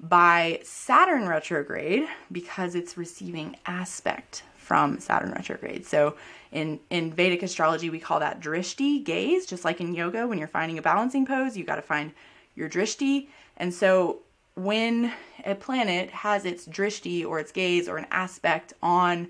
by 0.00 0.60
Saturn 0.64 1.28
retrograde 1.28 2.08
because 2.32 2.74
it's 2.74 2.96
receiving 2.96 3.56
aspect 3.66 4.42
from 4.56 4.98
Saturn 4.98 5.32
retrograde. 5.32 5.86
So 5.86 6.16
in 6.52 6.80
in 6.90 7.12
Vedic 7.12 7.42
astrology, 7.42 7.90
we 7.90 8.00
call 8.00 8.20
that 8.20 8.40
drishti, 8.40 9.04
gaze, 9.04 9.46
just 9.46 9.64
like 9.64 9.80
in 9.80 9.94
yoga 9.94 10.26
when 10.26 10.38
you're 10.38 10.48
finding 10.48 10.78
a 10.78 10.82
balancing 10.82 11.26
pose, 11.26 11.56
you 11.56 11.64
got 11.64 11.76
to 11.76 11.82
find 11.82 12.12
your 12.54 12.68
drishti. 12.68 13.28
And 13.58 13.72
so 13.72 14.20
when 14.54 15.12
a 15.44 15.54
planet 15.54 16.10
has 16.10 16.44
its 16.44 16.66
drishti 16.66 17.24
or 17.24 17.38
its 17.38 17.52
gaze 17.52 17.88
or 17.88 17.96
an 17.96 18.06
aspect 18.10 18.72
on 18.82 19.28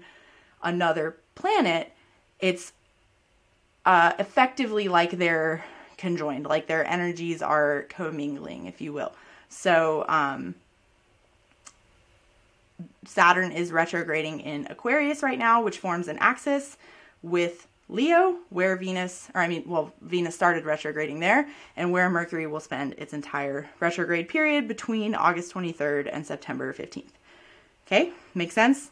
another 0.62 1.16
planet, 1.34 1.92
it's 2.38 2.72
uh, 3.84 4.12
effectively 4.18 4.88
like 4.88 5.12
they're 5.12 5.64
conjoined, 5.96 6.46
like 6.46 6.66
their 6.66 6.86
energies 6.86 7.42
are 7.42 7.86
commingling, 7.88 8.66
if 8.66 8.80
you 8.80 8.92
will. 8.92 9.12
So, 9.48 10.04
um, 10.08 10.54
Saturn 13.04 13.52
is 13.52 13.72
retrograding 13.72 14.40
in 14.40 14.66
Aquarius 14.70 15.22
right 15.22 15.38
now, 15.38 15.62
which 15.62 15.78
forms 15.78 16.08
an 16.08 16.16
axis 16.18 16.76
with 17.22 17.66
Leo, 17.90 18.36
where 18.50 18.76
Venus, 18.76 19.28
or 19.34 19.40
I 19.40 19.48
mean, 19.48 19.64
well, 19.66 19.92
Venus 20.00 20.34
started 20.34 20.64
retrograding 20.64 21.20
there, 21.20 21.48
and 21.76 21.90
where 21.90 22.08
Mercury 22.08 22.46
will 22.46 22.60
spend 22.60 22.94
its 22.94 23.12
entire 23.12 23.68
retrograde 23.80 24.28
period 24.28 24.68
between 24.68 25.14
August 25.14 25.52
23rd 25.52 26.08
and 26.12 26.24
September 26.24 26.72
15th. 26.72 27.10
Okay, 27.86 28.12
makes 28.34 28.54
sense? 28.54 28.90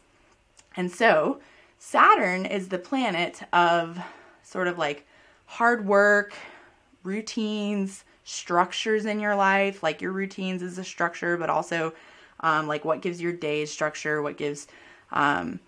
And 0.75 0.91
so, 0.91 1.39
Saturn 1.77 2.45
is 2.45 2.67
the 2.67 2.77
planet 2.77 3.41
of 3.53 3.97
sort 4.43 4.67
of 4.67 4.77
like 4.77 5.07
hard 5.45 5.85
work, 5.85 6.33
routines, 7.03 8.03
structures 8.25 9.05
in 9.05 9.19
your 9.19 9.35
life. 9.35 9.81
Like 9.81 10.01
your 10.01 10.11
routines 10.11 10.61
is 10.61 10.77
a 10.77 10.83
structure, 10.83 11.37
but 11.37 11.49
also 11.49 11.93
um, 12.41 12.67
like 12.67 12.83
what 12.83 13.01
gives 13.01 13.21
your 13.21 13.33
days 13.33 13.71
structure, 13.71 14.21
what 14.21 14.37
gives, 14.37 14.67
um, 15.11 15.59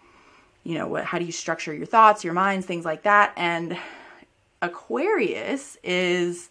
you 0.64 0.76
know, 0.76 0.88
what 0.88 1.06
how 1.06 1.20
do 1.20 1.26
you 1.26 1.32
structure 1.32 1.74
your 1.74 1.86
thoughts, 1.86 2.24
your 2.24 2.34
minds, 2.34 2.66
things 2.66 2.86
like 2.86 3.04
that. 3.04 3.34
And 3.36 3.78
Aquarius 4.62 5.78
is 5.84 6.50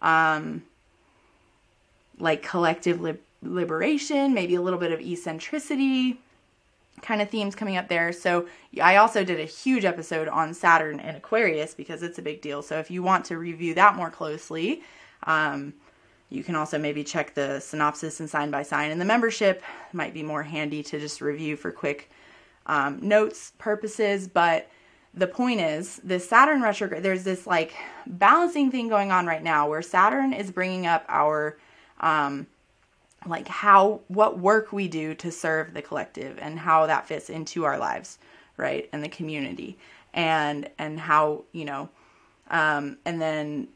um, 0.00 0.62
like 2.18 2.42
collective 2.42 3.00
li- 3.00 3.18
liberation, 3.42 4.34
maybe 4.34 4.54
a 4.54 4.62
little 4.62 4.78
bit 4.78 4.92
of 4.92 5.00
eccentricity 5.00 6.18
kind 7.02 7.22
of 7.22 7.30
themes 7.30 7.54
coming 7.54 7.76
up 7.76 7.88
there. 7.88 8.12
So 8.12 8.46
I 8.80 8.96
also 8.96 9.24
did 9.24 9.40
a 9.40 9.44
huge 9.44 9.84
episode 9.84 10.28
on 10.28 10.54
Saturn 10.54 11.00
and 11.00 11.16
Aquarius 11.16 11.74
because 11.74 12.02
it's 12.02 12.18
a 12.18 12.22
big 12.22 12.40
deal. 12.42 12.62
So 12.62 12.78
if 12.78 12.90
you 12.90 13.02
want 13.02 13.24
to 13.26 13.38
review 13.38 13.74
that 13.74 13.96
more 13.96 14.10
closely, 14.10 14.82
um, 15.24 15.74
you 16.28 16.44
can 16.44 16.54
also 16.54 16.78
maybe 16.78 17.02
check 17.02 17.34
the 17.34 17.60
synopsis 17.60 18.20
and 18.20 18.30
sign 18.30 18.50
by 18.50 18.62
sign 18.62 18.90
in 18.90 18.98
the 18.98 19.04
membership. 19.04 19.62
Might 19.92 20.14
be 20.14 20.22
more 20.22 20.42
handy 20.42 20.82
to 20.84 21.00
just 21.00 21.20
review 21.20 21.56
for 21.56 21.72
quick 21.72 22.10
um, 22.70 23.00
notes 23.02 23.52
purposes. 23.58 24.28
But 24.28 24.70
the 25.12 25.26
point 25.26 25.60
is, 25.60 26.00
this 26.04 26.28
Saturn 26.28 26.62
retrograde, 26.62 27.02
there's 27.02 27.24
this 27.24 27.46
like 27.46 27.74
balancing 28.06 28.70
thing 28.70 28.88
going 28.88 29.10
on 29.10 29.26
right 29.26 29.42
now 29.42 29.68
where 29.68 29.82
Saturn 29.82 30.32
is 30.32 30.52
bringing 30.52 30.86
up 30.86 31.04
our 31.08 31.58
um, 31.98 32.46
like 33.26 33.48
how 33.48 34.00
what 34.06 34.38
work 34.38 34.72
we 34.72 34.86
do 34.86 35.14
to 35.16 35.32
serve 35.32 35.74
the 35.74 35.82
collective 35.82 36.38
and 36.40 36.60
how 36.60 36.86
that 36.86 37.06
fits 37.06 37.28
into 37.28 37.64
our 37.64 37.78
lives 37.78 38.18
right 38.56 38.88
and 38.92 39.04
the 39.04 39.08
community 39.08 39.76
and 40.14 40.70
and 40.78 40.98
how 40.98 41.44
you 41.52 41.64
know 41.64 41.88
um 42.50 42.96
and 43.04 43.20
then 43.20 43.68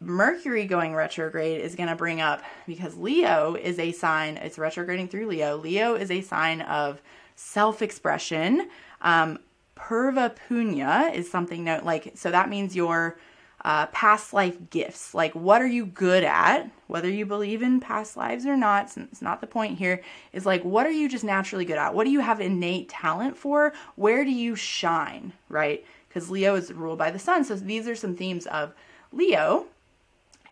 mercury 0.00 0.66
going 0.66 0.94
retrograde 0.94 1.60
is 1.60 1.74
going 1.74 1.88
to 1.88 1.96
bring 1.96 2.20
up 2.20 2.42
because 2.66 2.96
leo 2.96 3.54
is 3.54 3.78
a 3.78 3.92
sign 3.92 4.36
it's 4.36 4.58
retrograding 4.58 5.08
through 5.08 5.26
leo 5.26 5.56
leo 5.56 5.94
is 5.94 6.10
a 6.10 6.20
sign 6.20 6.60
of 6.60 7.00
self-expression 7.36 8.68
um 9.00 9.38
purva 9.76 10.34
punya 10.48 11.12
is 11.14 11.30
something 11.30 11.64
that 11.64 11.84
like 11.84 12.12
so 12.14 12.30
that 12.30 12.48
means 12.48 12.76
your 12.76 13.16
uh, 13.64 13.86
past 13.86 14.32
life 14.32 14.56
gifts. 14.70 15.14
Like, 15.14 15.32
what 15.34 15.62
are 15.62 15.66
you 15.66 15.86
good 15.86 16.24
at? 16.24 16.68
Whether 16.88 17.08
you 17.08 17.24
believe 17.24 17.62
in 17.62 17.80
past 17.80 18.16
lives 18.16 18.44
or 18.44 18.56
not, 18.56 18.96
it's 18.96 19.22
not 19.22 19.40
the 19.40 19.46
point 19.46 19.78
here, 19.78 20.02
is 20.32 20.44
like, 20.44 20.62
what 20.64 20.84
are 20.84 20.90
you 20.90 21.08
just 21.08 21.24
naturally 21.24 21.64
good 21.64 21.78
at? 21.78 21.94
What 21.94 22.04
do 22.04 22.10
you 22.10 22.20
have 22.20 22.40
innate 22.40 22.88
talent 22.88 23.36
for? 23.36 23.72
Where 23.94 24.24
do 24.24 24.32
you 24.32 24.56
shine, 24.56 25.32
right? 25.48 25.84
Because 26.08 26.28
Leo 26.28 26.56
is 26.56 26.72
ruled 26.72 26.98
by 26.98 27.10
the 27.10 27.18
sun. 27.18 27.44
So 27.44 27.54
these 27.54 27.86
are 27.86 27.94
some 27.94 28.16
themes 28.16 28.46
of 28.46 28.74
Leo. 29.12 29.66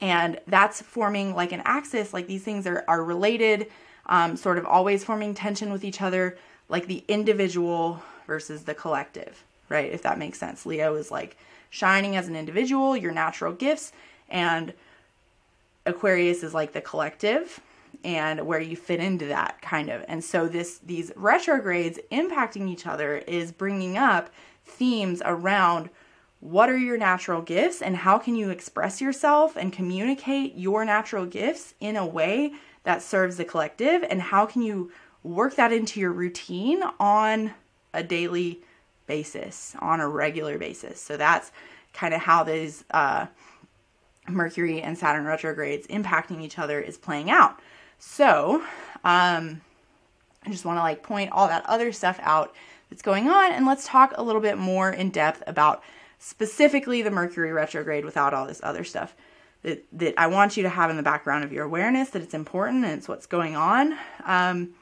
And 0.00 0.40
that's 0.46 0.80
forming 0.80 1.34
like 1.34 1.52
an 1.52 1.62
axis, 1.64 2.14
like 2.14 2.26
these 2.26 2.42
things 2.42 2.66
are, 2.66 2.84
are 2.88 3.04
related, 3.04 3.66
um, 4.06 4.36
sort 4.36 4.56
of 4.56 4.64
always 4.64 5.04
forming 5.04 5.34
tension 5.34 5.70
with 5.70 5.84
each 5.84 6.00
other, 6.00 6.38
like 6.70 6.86
the 6.86 7.04
individual 7.06 8.02
versus 8.26 8.62
the 8.64 8.74
collective, 8.74 9.44
right? 9.68 9.92
If 9.92 10.02
that 10.02 10.18
makes 10.18 10.38
sense. 10.38 10.64
Leo 10.64 10.94
is 10.94 11.10
like, 11.10 11.36
shining 11.70 12.16
as 12.16 12.28
an 12.28 12.36
individual, 12.36 12.96
your 12.96 13.12
natural 13.12 13.52
gifts, 13.52 13.92
and 14.28 14.74
Aquarius 15.86 16.42
is 16.42 16.52
like 16.52 16.72
the 16.72 16.80
collective 16.80 17.60
and 18.04 18.46
where 18.46 18.60
you 18.60 18.76
fit 18.76 19.00
into 19.00 19.26
that 19.26 19.60
kind 19.62 19.88
of. 19.88 20.04
And 20.08 20.22
so 20.22 20.48
this 20.48 20.78
these 20.78 21.12
retrogrades 21.16 21.98
impacting 22.12 22.68
each 22.68 22.86
other 22.86 23.18
is 23.18 23.52
bringing 23.52 23.96
up 23.96 24.30
themes 24.64 25.22
around 25.24 25.90
what 26.40 26.70
are 26.70 26.76
your 26.76 26.96
natural 26.96 27.42
gifts 27.42 27.82
and 27.82 27.96
how 27.96 28.18
can 28.18 28.34
you 28.34 28.50
express 28.50 29.00
yourself 29.00 29.56
and 29.56 29.72
communicate 29.72 30.56
your 30.56 30.84
natural 30.84 31.26
gifts 31.26 31.74
in 31.80 31.96
a 31.96 32.06
way 32.06 32.52
that 32.84 33.02
serves 33.02 33.36
the 33.36 33.44
collective 33.44 34.02
and 34.08 34.22
how 34.22 34.46
can 34.46 34.62
you 34.62 34.90
work 35.22 35.56
that 35.56 35.72
into 35.72 36.00
your 36.00 36.12
routine 36.12 36.82
on 36.98 37.52
a 37.92 38.02
daily 38.02 38.60
basis, 39.06 39.74
on 39.80 40.00
a 40.00 40.08
regular 40.08 40.58
basis. 40.58 41.00
So 41.00 41.16
that's 41.16 41.50
kind 41.92 42.14
of 42.14 42.20
how 42.20 42.44
these 42.44 42.84
uh, 42.90 43.26
Mercury 44.28 44.80
and 44.80 44.96
Saturn 44.96 45.24
retrogrades 45.24 45.86
impacting 45.88 46.40
each 46.42 46.58
other 46.58 46.80
is 46.80 46.96
playing 46.96 47.30
out. 47.30 47.58
So, 47.98 48.62
um, 49.04 49.60
I 50.44 50.50
just 50.50 50.64
want 50.64 50.78
to 50.78 50.82
like 50.82 51.02
point 51.02 51.32
all 51.32 51.48
that 51.48 51.66
other 51.66 51.92
stuff 51.92 52.18
out 52.22 52.54
that's 52.88 53.02
going 53.02 53.28
on, 53.28 53.52
and 53.52 53.66
let's 53.66 53.86
talk 53.86 54.14
a 54.16 54.22
little 54.22 54.40
bit 54.40 54.56
more 54.56 54.90
in 54.90 55.10
depth 55.10 55.42
about 55.46 55.82
specifically 56.18 57.02
the 57.02 57.10
Mercury 57.10 57.52
retrograde 57.52 58.04
without 58.04 58.32
all 58.32 58.46
this 58.46 58.60
other 58.62 58.84
stuff 58.84 59.14
that 59.62 59.84
that 59.92 60.14
I 60.16 60.28
want 60.28 60.56
you 60.56 60.62
to 60.62 60.68
have 60.68 60.90
in 60.90 60.96
the 60.96 61.02
background 61.02 61.44
of 61.44 61.52
your 61.52 61.64
awareness 61.64 62.10
that 62.10 62.22
it's 62.22 62.34
important 62.34 62.84
and 62.84 62.94
it's 62.98 63.08
what's 63.08 63.26
going 63.26 63.56
on. 63.56 63.98
Um, 64.24 64.74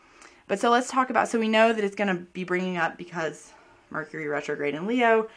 but 0.49 0.59
so 0.59 0.71
let's 0.71 0.91
talk 0.91 1.11
about. 1.11 1.29
So 1.29 1.39
we 1.39 1.49
know 1.49 1.73
that 1.73 1.85
it's 1.85 1.95
going 1.95 2.09
to 2.09 2.23
be 2.33 2.43
bringing 2.43 2.77
up 2.77 2.97
because 2.97 3.53
Mercury 3.91 4.27
retrograde 4.27 4.75
in 4.75 4.87
Leo. 4.87 5.29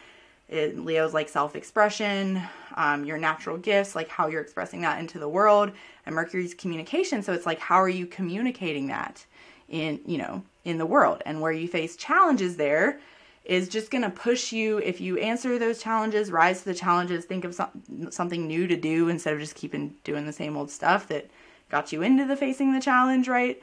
It, 0.48 0.77
Leo's 0.77 1.13
like 1.13 1.30
self 1.30 1.56
expression, 1.56 2.41
um, 2.75 3.06
your 3.06 3.18
natural 3.18 3.58
gifts, 3.58 3.96
like 3.96 4.10
how 4.10 4.27
you're 4.27 4.41
expressing 4.41 4.82
that 4.82 5.00
into 5.00 5.20
the 5.20 5.30
world, 5.30 5.72
and 6.06 6.15
Mercury's 6.15 6.53
communication. 6.53 7.24
So 7.24 7.32
it's 7.34 7.46
like, 7.46 7.60
how 7.60 7.82
are 7.82 7.89
you 7.89 8.06
communicating 8.06 8.88
that 8.88 9.25
in, 9.70 10.01
you 10.06 10.18
know, 10.18 10.44
in 10.65 10.77
the 10.77 10.86
world? 10.86 11.22
And 11.25 11.39
where 11.39 11.53
you 11.53 11.68
face 11.68 11.96
challenges 11.96 12.58
there 12.58 13.00
is 13.46 13.70
just 13.70 13.91
going 13.91 14.03
to 14.03 14.10
push 14.10 14.51
you 14.51 14.77
if 14.80 15.01
you 15.01 15.18
answer 15.18 15.58
those 15.58 15.82
challenges, 15.82 16.32
rise 16.32 16.60
to 16.60 16.65
the 16.65 16.75
challenges, 16.75 17.25
think 17.25 17.46
of 17.46 17.56
some, 17.56 18.10
something 18.12 18.46
new 18.46 18.68
to 18.68 18.75
do 18.75 19.10
instead 19.10 19.34
of 19.34 19.39
just 19.39 19.56
keeping 19.56 19.96
doing 20.03 20.25
the 20.25 20.34
same 20.34 20.58
old 20.58 20.70
stuff 20.70 21.08
that 21.08 21.30
got 21.70 21.91
you 21.91 22.01
into 22.01 22.25
the 22.25 22.36
facing 22.36 22.74
the 22.74 22.82
challenge, 22.82 23.27
right? 23.27 23.62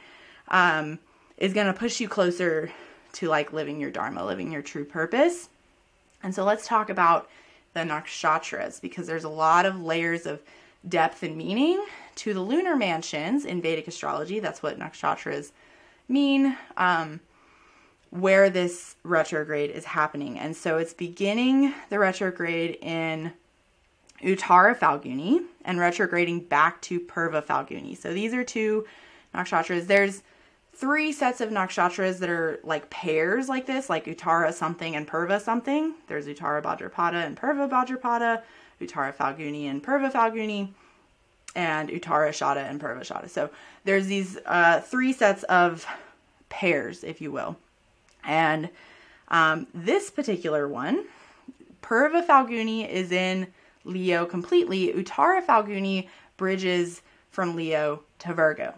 Um, 0.49 0.99
is 1.39 1.53
going 1.53 1.67
to 1.67 1.73
push 1.73 1.99
you 1.99 2.07
closer 2.07 2.71
to 3.13 3.27
like 3.27 3.51
living 3.51 3.79
your 3.79 3.89
dharma, 3.89 4.23
living 4.23 4.51
your 4.51 4.61
true 4.61 4.85
purpose. 4.85 5.49
And 6.21 6.35
so 6.35 6.43
let's 6.43 6.67
talk 6.67 6.89
about 6.89 7.27
the 7.73 7.79
nakshatras 7.79 8.79
because 8.79 9.07
there's 9.07 9.23
a 9.23 9.29
lot 9.29 9.65
of 9.65 9.81
layers 9.81 10.25
of 10.25 10.41
depth 10.87 11.23
and 11.23 11.35
meaning 11.35 11.83
to 12.15 12.33
the 12.33 12.41
lunar 12.41 12.75
mansions 12.75 13.45
in 13.45 13.61
Vedic 13.61 13.87
astrology. 13.87 14.39
That's 14.39 14.61
what 14.61 14.77
nakshatras 14.77 15.51
mean. 16.07 16.57
Um, 16.77 17.21
where 18.11 18.49
this 18.49 18.95
retrograde 19.03 19.69
is 19.69 19.85
happening. 19.85 20.39
And 20.39 20.55
so 20.55 20.77
it's 20.77 20.93
beginning 20.93 21.73
the 21.89 21.99
retrograde 21.99 22.77
in 22.81 23.33
Uttara 24.21 24.77
Phalguni 24.77 25.43
and 25.63 25.79
retrograding 25.79 26.41
back 26.41 26.81
to 26.83 26.99
Purva 26.99 27.43
Phalguni. 27.43 27.95
So 27.95 28.13
these 28.13 28.33
are 28.33 28.43
two 28.43 28.85
nakshatras. 29.33 29.87
There's 29.87 30.23
three 30.79 31.11
sets 31.11 31.41
of 31.41 31.49
nakshatras 31.49 32.19
that 32.19 32.29
are 32.29 32.61
like 32.63 32.89
pairs 32.89 33.49
like 33.49 33.65
this, 33.65 33.89
like 33.89 34.05
Uttara 34.05 34.53
something 34.53 34.95
and 34.95 35.05
Purva 35.05 35.41
something. 35.41 35.93
There's 36.07 36.25
Uttara 36.25 36.63
Bhadrapada 36.63 37.25
and 37.25 37.35
Purva 37.35 37.69
Bhadrapada, 37.69 38.43
Uttara 38.79 39.13
Phalguni 39.13 39.65
and 39.65 39.83
Purva 39.83 40.09
Phalguni, 40.09 40.69
and 41.53 41.89
Uttara 41.89 42.29
Shada 42.29 42.69
and 42.69 42.79
Purva 42.79 43.01
Shada. 43.01 43.29
So 43.29 43.49
there's 43.83 44.07
these 44.07 44.37
uh, 44.45 44.79
three 44.79 45.11
sets 45.11 45.43
of 45.43 45.85
pairs, 46.47 47.03
if 47.03 47.19
you 47.19 47.33
will. 47.33 47.57
And 48.23 48.69
um, 49.27 49.67
this 49.73 50.09
particular 50.09 50.65
one, 50.69 51.03
Purva 51.81 52.25
Phalguni 52.25 52.87
is 52.87 53.11
in 53.11 53.47
Leo 53.83 54.25
completely. 54.25 54.93
Uttara 54.93 55.45
Phalguni 55.45 56.07
bridges 56.37 57.01
from 57.31 57.57
Leo 57.57 58.01
to 58.19 58.33
Virgo. 58.33 58.75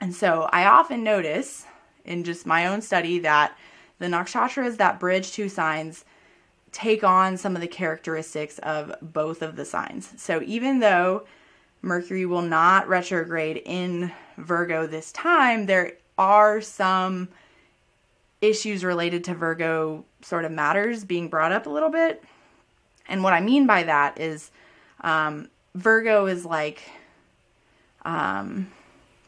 And 0.00 0.14
so 0.14 0.48
I 0.52 0.66
often 0.66 1.02
notice 1.02 1.66
in 2.04 2.24
just 2.24 2.46
my 2.46 2.66
own 2.66 2.82
study 2.82 3.18
that 3.20 3.56
the 3.98 4.06
nakshatras 4.06 4.76
that 4.76 5.00
bridge 5.00 5.32
two 5.32 5.48
signs 5.48 6.04
take 6.72 7.02
on 7.02 7.36
some 7.36 7.54
of 7.54 7.62
the 7.62 7.68
characteristics 7.68 8.58
of 8.58 8.94
both 9.00 9.40
of 9.40 9.56
the 9.56 9.64
signs. 9.64 10.12
So 10.16 10.42
even 10.44 10.80
though 10.80 11.26
Mercury 11.80 12.26
will 12.26 12.42
not 12.42 12.88
retrograde 12.88 13.62
in 13.64 14.12
Virgo 14.36 14.86
this 14.86 15.12
time, 15.12 15.66
there 15.66 15.92
are 16.18 16.60
some 16.60 17.28
issues 18.40 18.84
related 18.84 19.24
to 19.24 19.34
Virgo 19.34 20.04
sort 20.20 20.44
of 20.44 20.52
matters 20.52 21.04
being 21.04 21.28
brought 21.28 21.52
up 21.52 21.66
a 21.66 21.70
little 21.70 21.90
bit. 21.90 22.22
And 23.08 23.22
what 23.22 23.32
I 23.32 23.40
mean 23.40 23.66
by 23.66 23.84
that 23.84 24.20
is 24.20 24.50
um, 25.00 25.48
Virgo 25.74 26.26
is 26.26 26.44
like, 26.44 26.82
um, 28.04 28.70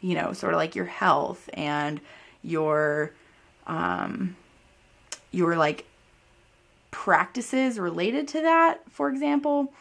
you 0.00 0.14
know, 0.14 0.32
sort 0.32 0.52
of 0.54 0.58
like 0.58 0.74
your 0.74 0.84
health 0.84 1.48
and 1.54 2.00
your, 2.42 3.12
um, 3.66 4.36
your 5.30 5.56
like 5.56 5.84
practices 6.90 7.78
related 7.78 8.28
to 8.28 8.42
that, 8.42 8.80
for 8.90 9.08
example. 9.08 9.72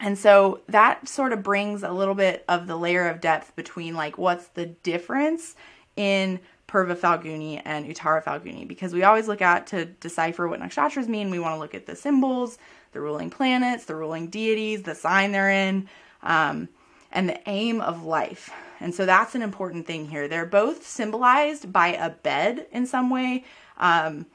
And 0.00 0.16
so 0.16 0.60
that 0.68 1.08
sort 1.08 1.32
of 1.32 1.42
brings 1.42 1.82
a 1.82 1.92
little 1.92 2.14
bit 2.14 2.44
of 2.48 2.66
the 2.66 2.76
layer 2.76 3.08
of 3.08 3.20
depth 3.20 3.56
between 3.56 3.94
like 3.94 4.16
what's 4.16 4.48
the 4.48 4.66
difference 4.66 5.56
in 5.96 6.38
Purva 6.68 6.94
Falguni 6.94 7.60
and 7.64 7.86
Uttara 7.86 8.22
Falguni 8.22 8.68
because 8.68 8.92
we 8.92 9.02
always 9.02 9.26
look 9.26 9.42
at 9.42 9.66
to 9.68 9.86
decipher 9.86 10.46
what 10.46 10.60
nakshatras 10.60 11.08
mean. 11.08 11.30
We 11.30 11.38
want 11.38 11.54
to 11.54 11.58
look 11.58 11.74
at 11.74 11.86
the 11.86 11.96
symbols, 11.96 12.58
the 12.92 13.00
ruling 13.00 13.30
planets, 13.30 13.86
the 13.86 13.96
ruling 13.96 14.28
deities, 14.28 14.82
the 14.82 14.94
sign 14.94 15.32
they're 15.32 15.50
in, 15.50 15.88
um, 16.22 16.68
and 17.10 17.28
the 17.28 17.40
aim 17.48 17.80
of 17.80 18.04
life. 18.04 18.50
And 18.80 18.94
so 18.94 19.06
that's 19.06 19.34
an 19.34 19.42
important 19.42 19.86
thing 19.86 20.08
here. 20.08 20.28
They're 20.28 20.46
both 20.46 20.86
symbolized 20.86 21.72
by 21.72 21.88
a 21.88 22.10
bed 22.10 22.66
in 22.70 22.86
some 22.86 23.10
way. 23.10 23.44
Um, 23.76 24.26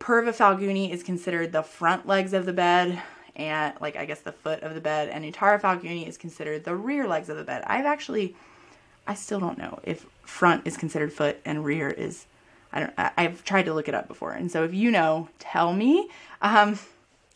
Purva 0.00 0.34
Falguni 0.34 0.90
is 0.90 1.02
considered 1.02 1.52
the 1.52 1.62
front 1.62 2.06
legs 2.06 2.32
of 2.32 2.46
the 2.46 2.52
bed, 2.52 3.02
and 3.34 3.74
like 3.80 3.96
I 3.96 4.04
guess 4.04 4.20
the 4.20 4.32
foot 4.32 4.62
of 4.62 4.74
the 4.74 4.80
bed, 4.80 5.08
and 5.08 5.24
Uttara 5.24 5.60
Falguni 5.60 6.06
is 6.06 6.16
considered 6.16 6.64
the 6.64 6.74
rear 6.74 7.06
legs 7.06 7.28
of 7.28 7.36
the 7.36 7.44
bed. 7.44 7.64
I've 7.66 7.86
actually, 7.86 8.36
I 9.06 9.14
still 9.14 9.40
don't 9.40 9.58
know 9.58 9.80
if 9.82 10.06
front 10.22 10.66
is 10.66 10.76
considered 10.76 11.12
foot 11.12 11.40
and 11.44 11.64
rear 11.64 11.88
is. 11.88 12.26
I 12.72 12.80
don't. 12.80 12.92
I've 12.96 13.44
tried 13.44 13.64
to 13.64 13.74
look 13.74 13.88
it 13.88 13.94
up 13.94 14.08
before, 14.08 14.32
and 14.32 14.52
so 14.52 14.62
if 14.62 14.74
you 14.74 14.90
know, 14.90 15.28
tell 15.38 15.72
me. 15.72 16.10
Um, 16.42 16.78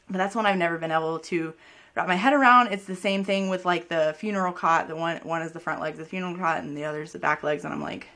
but 0.08 0.18
that's 0.18 0.36
one 0.36 0.46
I've 0.46 0.58
never 0.58 0.78
been 0.78 0.92
able 0.92 1.18
to 1.18 1.54
wrap 1.94 2.08
my 2.08 2.14
head 2.14 2.32
around. 2.32 2.68
It's 2.68 2.84
the 2.84 2.96
same 2.96 3.24
thing 3.24 3.48
with 3.48 3.64
like 3.64 3.88
the 3.88 4.14
funeral 4.18 4.52
cot. 4.52 4.88
The 4.88 4.96
one 4.96 5.18
one 5.18 5.42
is 5.42 5.52
the 5.52 5.60
front 5.60 5.80
legs 5.80 5.98
of 5.98 6.04
the 6.04 6.10
funeral 6.10 6.36
cot, 6.36 6.62
and 6.62 6.76
the 6.76 6.84
other 6.84 7.02
is 7.02 7.12
the 7.12 7.18
back 7.18 7.42
legs. 7.42 7.64
And 7.64 7.72
I'm 7.72 7.82
like, 7.82 8.08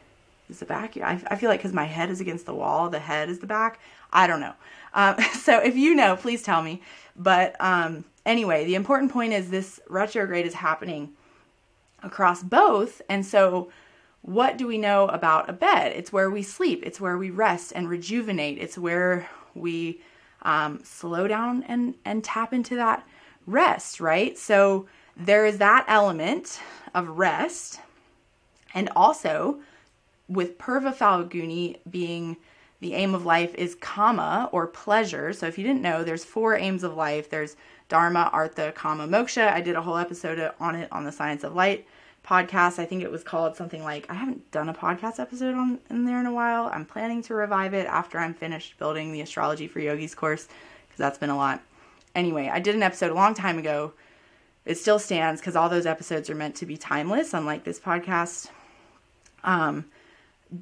is 0.49 0.61
the 0.61 0.66
back? 0.66 0.97
I, 0.97 1.21
I 1.28 1.37
feel 1.37 1.50
like 1.50 1.61
because 1.61 1.73
my 1.73 1.85
head 1.85 2.11
is 2.11 2.21
against 2.21 2.47
the 2.47 2.54
wall, 2.54 2.88
the 2.88 2.99
head 2.99 3.28
is 3.28 3.40
the 3.40 3.47
back. 3.47 3.80
I 4.12 4.26
don't 4.26 4.40
know. 4.40 4.54
Um, 4.95 5.16
so 5.35 5.59
if 5.59 5.76
you 5.76 5.95
know, 5.95 6.16
please 6.16 6.42
tell 6.42 6.62
me. 6.62 6.83
But 7.16 7.56
um, 7.61 8.04
anyway, 8.25 8.64
the 8.64 8.75
important 8.75 9.12
point 9.12 9.33
is 9.33 9.50
this 9.50 9.80
retrograde 9.88 10.47
is 10.47 10.54
happening 10.54 11.12
across 12.02 12.42
both. 12.42 13.02
And 13.09 13.25
so, 13.25 13.71
what 14.23 14.59
do 14.59 14.66
we 14.66 14.76
know 14.78 15.06
about 15.09 15.49
a 15.49 15.52
bed? 15.52 15.92
It's 15.92 16.12
where 16.12 16.30
we 16.30 16.42
sleep, 16.42 16.83
it's 16.85 17.00
where 17.00 17.16
we 17.16 17.30
rest 17.30 17.73
and 17.75 17.88
rejuvenate, 17.88 18.59
it's 18.59 18.76
where 18.76 19.28
we 19.54 20.00
um, 20.42 20.80
slow 20.83 21.28
down 21.28 21.62
and, 21.64 21.95
and 22.04 22.25
tap 22.25 22.52
into 22.52 22.75
that 22.76 23.06
rest, 23.47 24.00
right? 24.00 24.37
So, 24.37 24.87
there 25.17 25.47
is 25.47 25.59
that 25.59 25.85
element 25.88 26.61
of 26.95 27.09
rest. 27.09 27.81
And 28.75 28.91
also, 28.95 29.61
with 30.29 30.59
Purva 30.59 30.95
Falguni 30.95 31.79
being 31.88 32.37
the 32.81 32.95
aim 32.95 33.15
of 33.15 33.25
life 33.25 33.55
is 33.55 33.75
kama 33.76 34.50
or 34.53 34.67
pleasure. 34.67 35.33
So 35.33 35.47
if 35.47 35.57
you 35.57 35.65
didn't 35.65 35.83
know, 35.83 36.05
there's 36.05 36.25
four 36.25 36.57
aims 36.57 36.85
of 36.85 36.95
life. 36.95 37.31
There's 37.31 37.57
dharma, 37.88 38.29
artha, 38.33 38.73
kama, 38.73 39.09
moksha. 39.09 39.50
I 39.50 39.61
did 39.61 39.76
a 39.76 39.83
whole 39.83 39.97
episode 39.97 40.53
on 40.61 40.75
it 40.75 40.88
on 40.93 41.05
the 41.05 41.12
Science 41.12 41.43
of 41.45 41.55
Light 41.55 41.87
podcast. 42.26 42.79
I 42.79 42.85
think 42.85 43.03
it 43.03 43.11
was 43.11 43.23
called 43.23 43.57
something 43.57 43.82
like 43.82 44.11
I 44.11 44.15
haven't 44.15 44.50
done 44.50 44.69
a 44.69 44.75
podcast 44.75 45.19
episode 45.21 45.54
on 45.54 45.78
in 45.89 46.04
there 46.04 46.21
in 46.21 46.26
a 46.26 46.32
while. 46.32 46.71
I'm 46.73 46.85
planning 46.85 47.23
to 47.23 47.35
revive 47.35 47.73
it 47.73 47.87
after 47.87 48.19
I'm 48.19 48.35
finished 48.35 48.78
building 48.78 49.13
the 49.13 49.23
astrology 49.23 49.69
for 49.69 49.80
yogis 49.80 50.15
course 50.15 50.47
because 50.47 50.99
that's 50.99 51.19
been 51.19 51.30
a 51.30 51.37
lot. 51.37 51.63
Anyway, 52.17 52.50
I 52.52 52.59
did 52.59 52.75
an 52.75 52.83
episode 52.83 53.13
a 53.13 53.15
long 53.15 53.35
time 53.35 53.59
ago. 53.59 53.93
It 54.65 54.79
still 54.79 54.99
stands 54.99 55.41
because 55.41 55.55
all 55.55 55.69
those 55.69 55.87
episodes 55.87 56.29
are 56.29 56.35
meant 56.35 56.57
to 56.57 56.67
be 56.67 56.76
timeless, 56.76 57.33
unlike 57.33 57.63
this 57.63 57.79
podcast. 57.79 58.49
Um, 59.45 59.85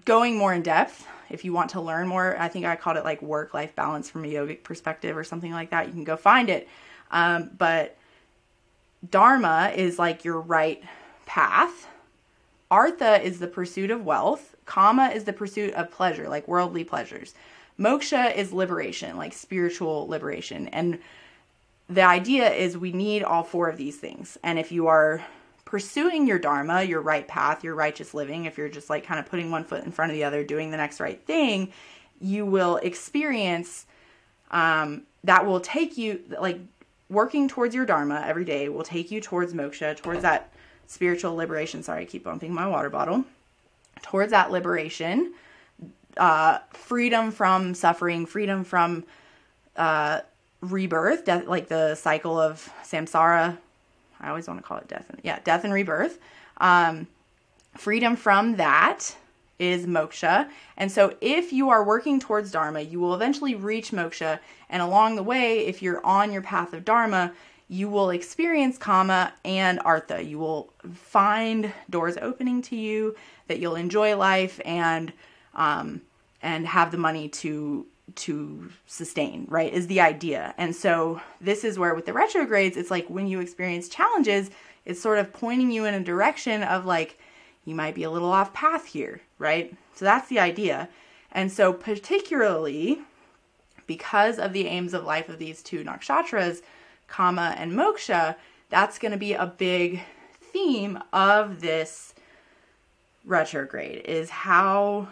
going 0.04 0.36
more 0.36 0.52
in 0.52 0.62
depth 0.62 1.06
if 1.30 1.44
you 1.44 1.52
want 1.52 1.70
to 1.70 1.80
learn 1.80 2.06
more 2.08 2.36
i 2.40 2.48
think 2.48 2.64
i 2.64 2.74
called 2.74 2.96
it 2.96 3.04
like 3.04 3.20
work 3.20 3.52
life 3.52 3.74
balance 3.76 4.08
from 4.08 4.24
a 4.24 4.28
yogic 4.28 4.62
perspective 4.62 5.16
or 5.16 5.22
something 5.24 5.52
like 5.52 5.70
that 5.70 5.86
you 5.86 5.92
can 5.92 6.04
go 6.04 6.16
find 6.16 6.48
it. 6.48 6.68
Um, 7.10 7.50
but 7.56 7.96
dharma 9.08 9.72
is 9.74 9.98
like 9.98 10.24
your 10.24 10.40
right 10.40 10.82
path. 11.26 11.86
Artha 12.70 13.22
is 13.22 13.38
the 13.38 13.46
pursuit 13.46 13.90
of 13.90 14.04
wealth. 14.04 14.56
Kama 14.64 15.08
is 15.08 15.24
the 15.24 15.32
pursuit 15.32 15.74
of 15.74 15.90
pleasure 15.90 16.28
like 16.28 16.48
worldly 16.48 16.82
pleasures. 16.82 17.34
Moksha 17.78 18.34
is 18.34 18.52
liberation 18.52 19.16
like 19.16 19.32
spiritual 19.32 20.08
liberation. 20.08 20.68
And 20.68 20.98
the 21.88 22.02
idea 22.02 22.50
is 22.50 22.76
we 22.76 22.92
need 22.92 23.22
all 23.22 23.42
four 23.42 23.68
of 23.68 23.76
these 23.76 23.96
things 23.96 24.38
and 24.42 24.58
if 24.58 24.72
you 24.72 24.86
are 24.86 25.24
pursuing 25.64 26.26
your 26.26 26.38
dharma, 26.38 26.82
your 26.82 27.00
right 27.00 27.26
path, 27.26 27.64
your 27.64 27.74
righteous 27.74 28.14
living, 28.14 28.44
if 28.44 28.56
you're 28.56 28.68
just 28.68 28.88
like 28.88 29.04
kind 29.04 29.18
of 29.18 29.26
putting 29.26 29.50
one 29.50 29.64
foot 29.64 29.82
in 29.82 29.90
front 29.90 30.10
of 30.12 30.16
the 30.16 30.22
other, 30.22 30.44
doing 30.44 30.70
the 30.70 30.76
next 30.76 31.00
right 31.00 31.20
thing, 31.26 31.72
you 32.20 32.46
will 32.46 32.76
experience 32.76 33.86
um, 34.50 35.02
that 35.24 35.44
will 35.44 35.58
take 35.58 35.98
you 35.98 36.20
like 36.40 36.60
working 37.08 37.48
towards 37.48 37.74
your 37.74 37.84
dharma 37.86 38.22
every 38.26 38.44
day 38.44 38.68
will 38.68 38.84
take 38.84 39.10
you 39.10 39.20
towards 39.20 39.52
moksha, 39.52 39.96
towards 39.96 40.22
that 40.22 40.52
spiritual 40.86 41.34
liberation. 41.34 41.82
Sorry, 41.82 42.02
I 42.02 42.04
keep 42.04 42.24
bumping 42.24 42.54
my 42.54 42.66
water 42.66 42.90
bottle. 42.90 43.24
Towards 44.02 44.30
that 44.30 44.50
liberation, 44.50 45.32
uh, 46.16 46.58
freedom 46.70 47.30
from 47.30 47.74
suffering, 47.74 48.26
freedom 48.26 48.64
from 48.64 49.04
uh, 49.76 50.20
rebirth, 50.72 51.24
death, 51.24 51.46
like 51.46 51.68
the 51.68 51.94
cycle 51.94 52.38
of 52.38 52.68
samsara, 52.84 53.58
I 54.20 54.28
always 54.28 54.48
want 54.48 54.60
to 54.60 54.66
call 54.66 54.78
it 54.78 54.88
death. 54.88 55.06
And, 55.10 55.20
yeah, 55.22 55.38
death 55.44 55.64
and 55.64 55.72
rebirth. 55.72 56.18
Um, 56.58 57.06
freedom 57.76 58.16
from 58.16 58.56
that 58.56 59.16
is 59.58 59.86
moksha. 59.86 60.48
And 60.76 60.90
so 60.90 61.16
if 61.20 61.52
you 61.52 61.70
are 61.70 61.84
working 61.84 62.18
towards 62.20 62.50
dharma, 62.50 62.80
you 62.80 63.00
will 63.00 63.14
eventually 63.14 63.54
reach 63.54 63.90
moksha. 63.90 64.40
And 64.68 64.82
along 64.82 65.16
the 65.16 65.22
way, 65.22 65.66
if 65.66 65.82
you're 65.82 66.04
on 66.04 66.32
your 66.32 66.42
path 66.42 66.72
of 66.72 66.84
dharma, 66.84 67.32
you 67.68 67.88
will 67.88 68.10
experience 68.10 68.76
kama 68.78 69.32
and 69.44 69.80
artha. 69.84 70.22
You 70.22 70.38
will 70.38 70.72
find 70.92 71.72
doors 71.88 72.16
opening 72.20 72.62
to 72.62 72.76
you 72.76 73.16
that 73.48 73.58
you'll 73.58 73.76
enjoy 73.76 74.16
life 74.16 74.60
and 74.64 75.12
um, 75.54 76.02
and 76.42 76.66
have 76.66 76.90
the 76.90 76.98
money 76.98 77.28
to 77.28 77.86
to 78.14 78.70
sustain, 78.86 79.46
right? 79.48 79.72
Is 79.72 79.86
the 79.86 80.00
idea. 80.00 80.54
And 80.58 80.74
so 80.74 81.20
this 81.40 81.64
is 81.64 81.78
where 81.78 81.94
with 81.94 82.06
the 82.06 82.12
retrogrades, 82.12 82.76
it's 82.76 82.90
like 82.90 83.08
when 83.08 83.26
you 83.26 83.40
experience 83.40 83.88
challenges, 83.88 84.50
it's 84.84 85.00
sort 85.00 85.18
of 85.18 85.32
pointing 85.32 85.70
you 85.70 85.84
in 85.84 85.94
a 85.94 86.00
direction 86.00 86.62
of 86.62 86.84
like, 86.84 87.18
you 87.64 87.74
might 87.74 87.94
be 87.94 88.02
a 88.02 88.10
little 88.10 88.30
off 88.30 88.52
path 88.52 88.86
here, 88.86 89.20
right? 89.38 89.74
So 89.94 90.04
that's 90.04 90.28
the 90.28 90.38
idea. 90.38 90.88
And 91.32 91.50
so, 91.50 91.72
particularly 91.72 93.00
because 93.86 94.38
of 94.38 94.52
the 94.52 94.66
aims 94.66 94.94
of 94.94 95.04
life 95.04 95.28
of 95.28 95.38
these 95.38 95.62
two 95.62 95.82
nakshatras, 95.82 96.62
kama 97.08 97.54
and 97.58 97.72
moksha, 97.72 98.36
that's 98.70 98.98
going 98.98 99.12
to 99.12 99.18
be 99.18 99.32
a 99.32 99.46
big 99.46 100.02
theme 100.40 100.98
of 101.12 101.60
this 101.60 102.14
retrograde 103.24 104.02
is 104.04 104.30
how 104.30 105.08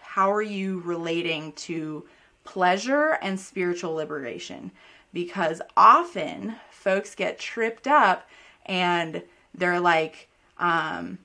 how 0.00 0.32
are 0.32 0.42
you 0.42 0.80
relating 0.80 1.52
to 1.52 2.04
pleasure 2.48 3.18
and 3.20 3.38
spiritual 3.38 3.94
liberation. 3.94 4.70
Because 5.12 5.60
often 5.76 6.54
folks 6.70 7.14
get 7.14 7.38
tripped 7.38 7.86
up 7.86 8.28
and 8.64 9.22
they're 9.54 9.80
like 9.80 10.28
um, 10.58 11.18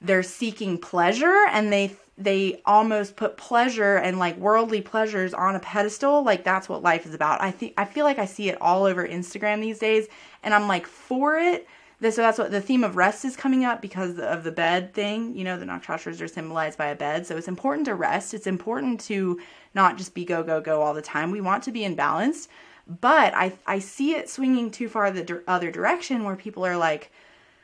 they're 0.00 0.22
seeking 0.22 0.78
pleasure 0.78 1.46
and 1.50 1.72
they 1.72 1.94
they 2.16 2.60
almost 2.64 3.16
put 3.16 3.36
pleasure 3.36 3.96
and 3.96 4.18
like 4.18 4.36
worldly 4.36 4.80
pleasures 4.80 5.34
on 5.34 5.54
a 5.54 5.60
pedestal. 5.60 6.22
Like 6.22 6.44
that's 6.44 6.68
what 6.68 6.82
life 6.82 7.06
is 7.06 7.14
about. 7.14 7.40
I 7.40 7.50
think 7.50 7.74
i 7.76 7.84
feel 7.84 8.04
like 8.04 8.18
i 8.18 8.24
see 8.24 8.48
it 8.48 8.60
all 8.60 8.84
over 8.84 9.06
instagram 9.06 9.60
these 9.60 9.78
days 9.78 10.06
and 10.42 10.52
i'm 10.52 10.68
like 10.68 10.86
for 10.86 11.38
it 11.38 11.66
so 12.12 12.22
that's 12.22 12.38
what 12.38 12.50
the 12.50 12.60
theme 12.60 12.84
of 12.84 12.96
rest 12.96 13.24
is 13.24 13.36
coming 13.36 13.64
up 13.64 13.80
because 13.80 14.18
of 14.18 14.44
the 14.44 14.52
bed 14.52 14.92
thing. 14.94 15.36
You 15.36 15.44
know, 15.44 15.58
the 15.58 15.64
nakshatras 15.64 16.20
are 16.20 16.28
symbolized 16.28 16.76
by 16.76 16.86
a 16.86 16.94
bed. 16.94 17.26
So 17.26 17.36
it's 17.36 17.48
important 17.48 17.86
to 17.86 17.94
rest. 17.94 18.34
It's 18.34 18.46
important 18.46 19.00
to 19.02 19.40
not 19.74 19.96
just 19.96 20.14
be 20.14 20.24
go, 20.24 20.42
go, 20.42 20.60
go 20.60 20.82
all 20.82 20.94
the 20.94 21.02
time. 21.02 21.30
We 21.30 21.40
want 21.40 21.62
to 21.64 21.72
be 21.72 21.84
in 21.84 21.94
balance. 21.94 22.48
But 22.86 23.34
I, 23.34 23.52
I 23.66 23.78
see 23.78 24.14
it 24.14 24.28
swinging 24.28 24.70
too 24.70 24.88
far 24.88 25.10
the 25.10 25.42
other 25.46 25.70
direction 25.70 26.24
where 26.24 26.36
people 26.36 26.66
are 26.66 26.76
like, 26.76 27.10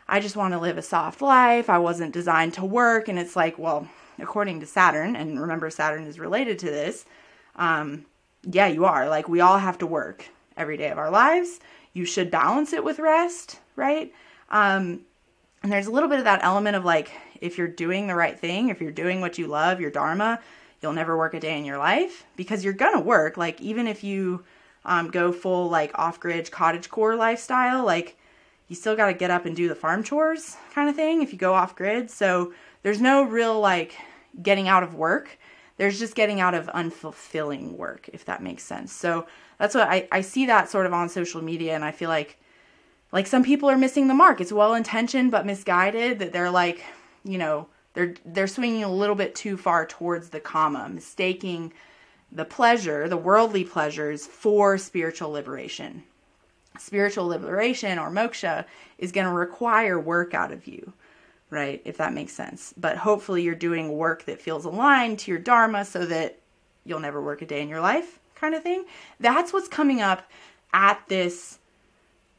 I 0.08 0.20
just 0.20 0.36
want 0.36 0.54
to 0.54 0.60
live 0.60 0.78
a 0.78 0.82
soft 0.82 1.20
life. 1.20 1.68
I 1.68 1.78
wasn't 1.78 2.14
designed 2.14 2.54
to 2.54 2.64
work. 2.64 3.08
And 3.08 3.18
it's 3.18 3.36
like, 3.36 3.58
well, 3.58 3.88
according 4.18 4.60
to 4.60 4.66
Saturn, 4.66 5.16
and 5.16 5.40
remember 5.40 5.70
Saturn 5.70 6.04
is 6.04 6.18
related 6.18 6.58
to 6.60 6.66
this, 6.66 7.04
um, 7.56 8.06
yeah, 8.42 8.66
you 8.66 8.84
are. 8.84 9.08
Like 9.08 9.28
we 9.28 9.40
all 9.40 9.58
have 9.58 9.78
to 9.78 9.86
work 9.86 10.26
every 10.56 10.76
day 10.76 10.90
of 10.90 10.98
our 10.98 11.10
lives. 11.10 11.60
You 11.92 12.04
should 12.04 12.30
balance 12.30 12.72
it 12.72 12.84
with 12.84 12.98
rest, 12.98 13.58
right? 13.76 14.12
Um, 14.50 15.02
and 15.62 15.70
there's 15.70 15.86
a 15.86 15.90
little 15.90 16.08
bit 16.08 16.18
of 16.18 16.24
that 16.24 16.42
element 16.42 16.76
of 16.76 16.84
like, 16.84 17.10
if 17.40 17.58
you're 17.58 17.68
doing 17.68 18.06
the 18.06 18.14
right 18.14 18.38
thing, 18.38 18.68
if 18.68 18.80
you're 18.80 18.90
doing 18.90 19.20
what 19.20 19.38
you 19.38 19.46
love, 19.46 19.80
your 19.80 19.90
dharma, 19.90 20.40
you'll 20.80 20.92
never 20.92 21.16
work 21.16 21.34
a 21.34 21.40
day 21.40 21.58
in 21.58 21.64
your 21.64 21.78
life 21.78 22.24
because 22.36 22.64
you're 22.64 22.72
gonna 22.72 23.00
work. 23.00 23.36
Like, 23.36 23.60
even 23.60 23.86
if 23.86 24.02
you 24.02 24.44
um, 24.84 25.10
go 25.10 25.32
full 25.32 25.68
like 25.68 25.96
off 25.98 26.20
grid 26.20 26.50
cottage 26.50 26.88
core 26.90 27.16
lifestyle, 27.16 27.84
like, 27.84 28.16
you 28.68 28.76
still 28.76 28.94
got 28.94 29.06
to 29.06 29.14
get 29.14 29.32
up 29.32 29.46
and 29.46 29.56
do 29.56 29.68
the 29.68 29.74
farm 29.74 30.04
chores 30.04 30.56
kind 30.72 30.88
of 30.88 30.94
thing 30.94 31.22
if 31.22 31.32
you 31.32 31.38
go 31.38 31.54
off 31.54 31.74
grid. 31.74 32.10
So, 32.10 32.52
there's 32.82 33.00
no 33.00 33.24
real 33.24 33.60
like 33.60 33.96
getting 34.42 34.68
out 34.68 34.82
of 34.82 34.94
work. 34.94 35.38
There's 35.76 35.98
just 35.98 36.14
getting 36.14 36.40
out 36.40 36.54
of 36.54 36.66
unfulfilling 36.68 37.76
work, 37.76 38.08
if 38.12 38.24
that 38.26 38.42
makes 38.42 38.62
sense. 38.62 38.92
So, 38.92 39.26
that's 39.58 39.74
what 39.74 39.88
I, 39.88 40.08
I 40.10 40.20
see 40.22 40.46
that 40.46 40.70
sort 40.70 40.86
of 40.86 40.94
on 40.94 41.08
social 41.08 41.42
media, 41.42 41.74
and 41.74 41.84
I 41.84 41.90
feel 41.90 42.08
like 42.08 42.38
like 43.12 43.26
some 43.26 43.42
people 43.42 43.68
are 43.70 43.78
missing 43.78 44.08
the 44.08 44.14
mark. 44.14 44.40
It's 44.40 44.52
well 44.52 44.74
intentioned 44.74 45.30
but 45.30 45.46
misguided 45.46 46.18
that 46.18 46.32
they're 46.32 46.50
like, 46.50 46.84
you 47.24 47.38
know, 47.38 47.68
they're 47.94 48.14
they're 48.24 48.46
swinging 48.46 48.84
a 48.84 48.92
little 48.92 49.16
bit 49.16 49.34
too 49.34 49.56
far 49.56 49.86
towards 49.86 50.28
the 50.30 50.40
kama, 50.40 50.88
mistaking 50.88 51.72
the 52.32 52.44
pleasure, 52.44 53.08
the 53.08 53.16
worldly 53.16 53.64
pleasures 53.64 54.26
for 54.26 54.78
spiritual 54.78 55.30
liberation. 55.30 56.04
Spiritual 56.78 57.26
liberation 57.26 57.98
or 57.98 58.10
moksha 58.10 58.64
is 58.98 59.12
going 59.12 59.26
to 59.26 59.32
require 59.32 59.98
work 59.98 60.34
out 60.34 60.52
of 60.52 60.68
you, 60.68 60.92
right? 61.50 61.82
If 61.84 61.96
that 61.96 62.14
makes 62.14 62.32
sense. 62.32 62.72
But 62.76 62.96
hopefully 62.96 63.42
you're 63.42 63.56
doing 63.56 63.92
work 63.92 64.24
that 64.26 64.40
feels 64.40 64.64
aligned 64.64 65.18
to 65.20 65.32
your 65.32 65.40
dharma 65.40 65.84
so 65.84 66.06
that 66.06 66.38
you'll 66.84 67.00
never 67.00 67.20
work 67.20 67.42
a 67.42 67.46
day 67.46 67.60
in 67.60 67.68
your 67.68 67.80
life 67.80 68.20
kind 68.36 68.54
of 68.54 68.62
thing. 68.62 68.84
That's 69.18 69.52
what's 69.52 69.68
coming 69.68 70.00
up 70.00 70.30
at 70.72 71.02
this 71.08 71.58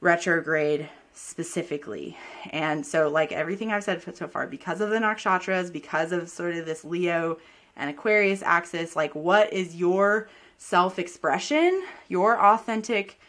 retrograde 0.01 0.89
specifically. 1.13 2.17
And 2.49 2.85
so, 2.85 3.07
like 3.07 3.31
everything 3.31 3.71
I've 3.71 3.83
said 3.83 4.03
so 4.15 4.27
far, 4.27 4.47
because 4.47 4.81
of 4.81 4.89
the 4.89 4.97
nakshatras, 4.97 5.71
because 5.71 6.11
of 6.11 6.29
sort 6.29 6.55
of 6.55 6.65
this 6.65 6.83
Leo 6.83 7.37
and 7.75 7.89
Aquarius 7.89 8.41
axis, 8.41 8.95
like 8.95 9.15
what 9.15 9.53
is 9.53 9.75
your 9.75 10.27
self 10.57 10.99
expression, 10.99 11.83
your 12.09 12.39
authentic 12.43 13.19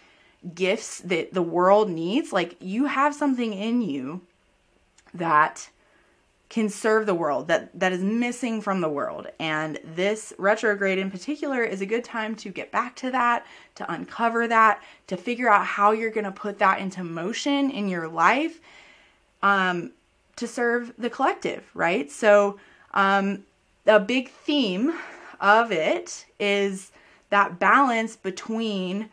gifts 0.55 1.01
that 1.01 1.33
the 1.33 1.43
world 1.43 1.89
needs? 1.89 2.33
Like 2.33 2.57
you 2.61 2.87
have 2.87 3.15
something 3.15 3.53
in 3.53 3.83
you 3.83 4.23
that 5.15 5.69
can 6.53 6.69
serve 6.69 7.07
the 7.07 7.15
world 7.15 7.49
that 7.49 7.71
that 7.81 7.93
is 7.93 8.03
missing 8.03 8.61
from 8.61 8.83
the 8.83 8.89
world. 8.89 9.27
And 9.39 9.79
this 9.97 10.35
retrograde 10.37 10.99
in 10.99 11.11
particular 11.11 11.65
is 11.65 11.81
a 11.81 11.87
good 11.87 12.05
time 12.05 12.37
to 12.37 12.51
get 12.51 12.71
back 12.71 12.95
to 12.97 13.11
that 13.11 13.47
to 13.77 13.91
uncover 13.91 14.47
that 14.47 14.83
to 15.07 15.17
figure 15.17 15.49
out 15.49 15.65
how 15.65 15.93
you're 15.93 16.11
going 16.11 16.25
to 16.25 16.31
put 16.31 16.59
that 16.59 16.79
into 16.79 17.03
motion 17.03 17.71
in 17.71 17.89
your 17.89 18.07
life 18.07 18.61
um, 19.43 19.93
to 20.37 20.47
serve 20.47 20.93
the 20.99 21.09
collective 21.09 21.65
right? 21.73 22.11
So 22.11 22.59
um, 22.93 23.45
a 23.87 23.99
big 23.99 24.29
theme 24.29 24.93
of 25.41 25.73
it 25.73 26.27
is 26.39 26.93
that 27.31 27.59
balance 27.59 28.15
between 28.15 29.09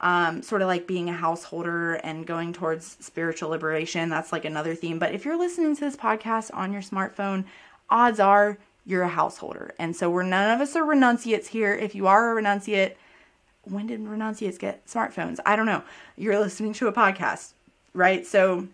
um, 0.00 0.42
sort 0.42 0.62
of 0.62 0.68
like 0.68 0.86
being 0.86 1.08
a 1.08 1.14
householder 1.14 1.94
and 1.94 2.26
going 2.26 2.52
towards 2.52 2.96
spiritual 3.00 3.50
liberation. 3.50 4.08
That's 4.08 4.32
like 4.32 4.44
another 4.44 4.74
theme. 4.74 4.98
But 4.98 5.14
if 5.14 5.24
you're 5.24 5.38
listening 5.38 5.74
to 5.74 5.80
this 5.80 5.96
podcast 5.96 6.50
on 6.54 6.72
your 6.72 6.82
smartphone, 6.82 7.44
odds 7.88 8.18
are 8.18 8.58
you're 8.86 9.02
a 9.02 9.08
householder. 9.08 9.74
And 9.78 9.94
so 9.94 10.10
we're 10.10 10.22
none 10.22 10.50
of 10.50 10.60
us 10.60 10.74
are 10.74 10.84
renunciates 10.84 11.48
here. 11.48 11.74
If 11.74 11.94
you 11.94 12.06
are 12.06 12.36
a 12.36 12.42
renunciate, 12.42 12.94
when 13.64 13.86
did 13.86 14.00
renunciates 14.00 14.58
get 14.58 14.86
smartphones? 14.86 15.38
I 15.44 15.54
don't 15.54 15.66
know. 15.66 15.82
You're 16.16 16.38
listening 16.38 16.72
to 16.74 16.88
a 16.88 16.92
podcast, 16.92 17.52
right? 17.92 18.26
So 18.26 18.68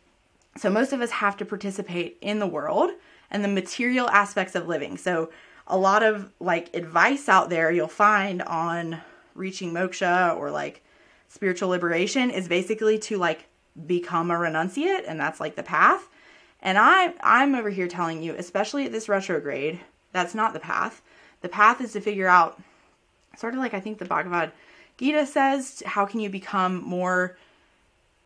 so 0.57 0.71
most 0.71 0.93
of 0.93 1.01
us 1.01 1.11
have 1.11 1.37
to 1.39 1.45
participate 1.45 2.17
in 2.21 2.39
the 2.39 2.47
world 2.47 2.91
and 3.31 3.45
the 3.45 3.49
material 3.49 4.09
aspects 4.09 4.55
of 4.55 4.69
living. 4.69 4.97
So 4.97 5.31
a 5.67 5.77
lot 5.77 6.03
of 6.03 6.33
like 6.39 6.75
advice 6.75 7.29
out 7.29 7.51
there 7.51 7.71
you'll 7.73 7.89
find 7.89 8.43
on 8.43 9.01
reaching 9.35 9.73
moksha 9.73 10.35
or 10.37 10.51
like 10.51 10.83
spiritual 11.29 11.69
liberation 11.69 12.31
is 12.31 12.49
basically 12.49 12.99
to 12.99 13.17
like 13.19 13.47
become 13.87 14.31
a 14.31 14.35
renunciate 14.35 15.05
and 15.07 15.21
that's 15.21 15.41
like 15.41 15.57
the 15.57 15.63
path. 15.63 16.09
And 16.61 16.79
I 16.79 17.15
I'm 17.21 17.55
over 17.55 17.71
here 17.71 17.89
telling 17.89 18.23
you, 18.23 18.35
especially 18.35 18.87
at 18.87 18.93
this 18.93 19.09
retrograde, 19.09 19.81
that's 20.13 20.35
not 20.35 20.53
the 20.53 20.61
path. 20.61 21.03
The 21.43 21.49
path 21.49 21.81
is 21.81 21.93
to 21.93 22.01
figure 22.01 22.29
out 22.29 22.61
sort 23.37 23.55
of 23.55 23.61
like 23.61 23.75
I 23.75 23.81
think 23.81 23.99
the 23.99 24.05
Bhagavad 24.05 24.53
Gita 24.97 25.27
says, 25.27 25.83
how 25.85 26.07
can 26.07 26.21
you 26.21 26.31
become 26.31 26.83
more 26.83 27.37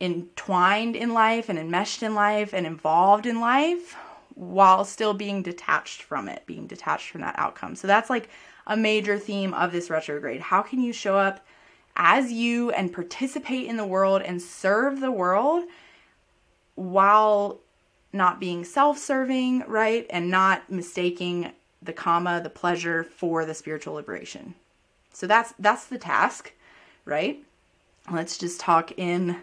entwined 0.01 0.97
in 0.97 1.13
life 1.13 1.49
and 1.49 1.59
enmeshed 1.59 2.03
in 2.03 2.15
life 2.15 2.55
and 2.55 2.67
involved 2.67 3.27
in 3.27 3.41
life 3.41 3.97
while 4.35 4.85
still 4.85 5.13
being 5.13 5.43
detached 5.43 6.03
from 6.03 6.29
it, 6.29 6.47
being 6.47 6.67
detached 6.67 7.11
from 7.11 7.21
that 7.21 7.39
outcome. 7.39 7.77
So 7.77 7.87
that's 7.87 8.09
like 8.09 8.31
a 8.67 8.77
major 8.77 9.19
theme 9.19 9.53
of 9.53 9.73
this 9.73 9.91
retrograde. 9.91 10.41
How 10.41 10.63
can 10.63 10.81
you 10.81 10.93
show 10.93 11.19
up 11.19 11.45
as 11.97 12.33
you 12.33 12.71
and 12.71 12.93
participate 12.93 13.67
in 13.67 13.77
the 13.77 13.85
world 13.85 14.23
and 14.23 14.41
serve 14.41 15.01
the 15.01 15.11
world 15.11 15.65
while 16.75 17.61
not 18.13 18.41
being 18.41 18.65
self 18.65 18.99
serving, 18.99 19.65
right? 19.67 20.07
And 20.11 20.31
not 20.31 20.71
mistaking 20.71 21.53
the 21.83 21.93
kama, 21.93 22.41
the 22.43 22.51
pleasure 22.51 23.05
for 23.05 23.45
the 23.45 23.55
spiritual 23.55 23.95
liberation. 23.95 24.55
So 25.13 25.27
that's 25.27 25.55
that's 25.59 25.87
the 25.87 25.99
task, 25.99 26.53
right? 27.05 27.43
Let's 28.11 28.39
just 28.39 28.61
talk 28.61 28.93
in 28.97 29.37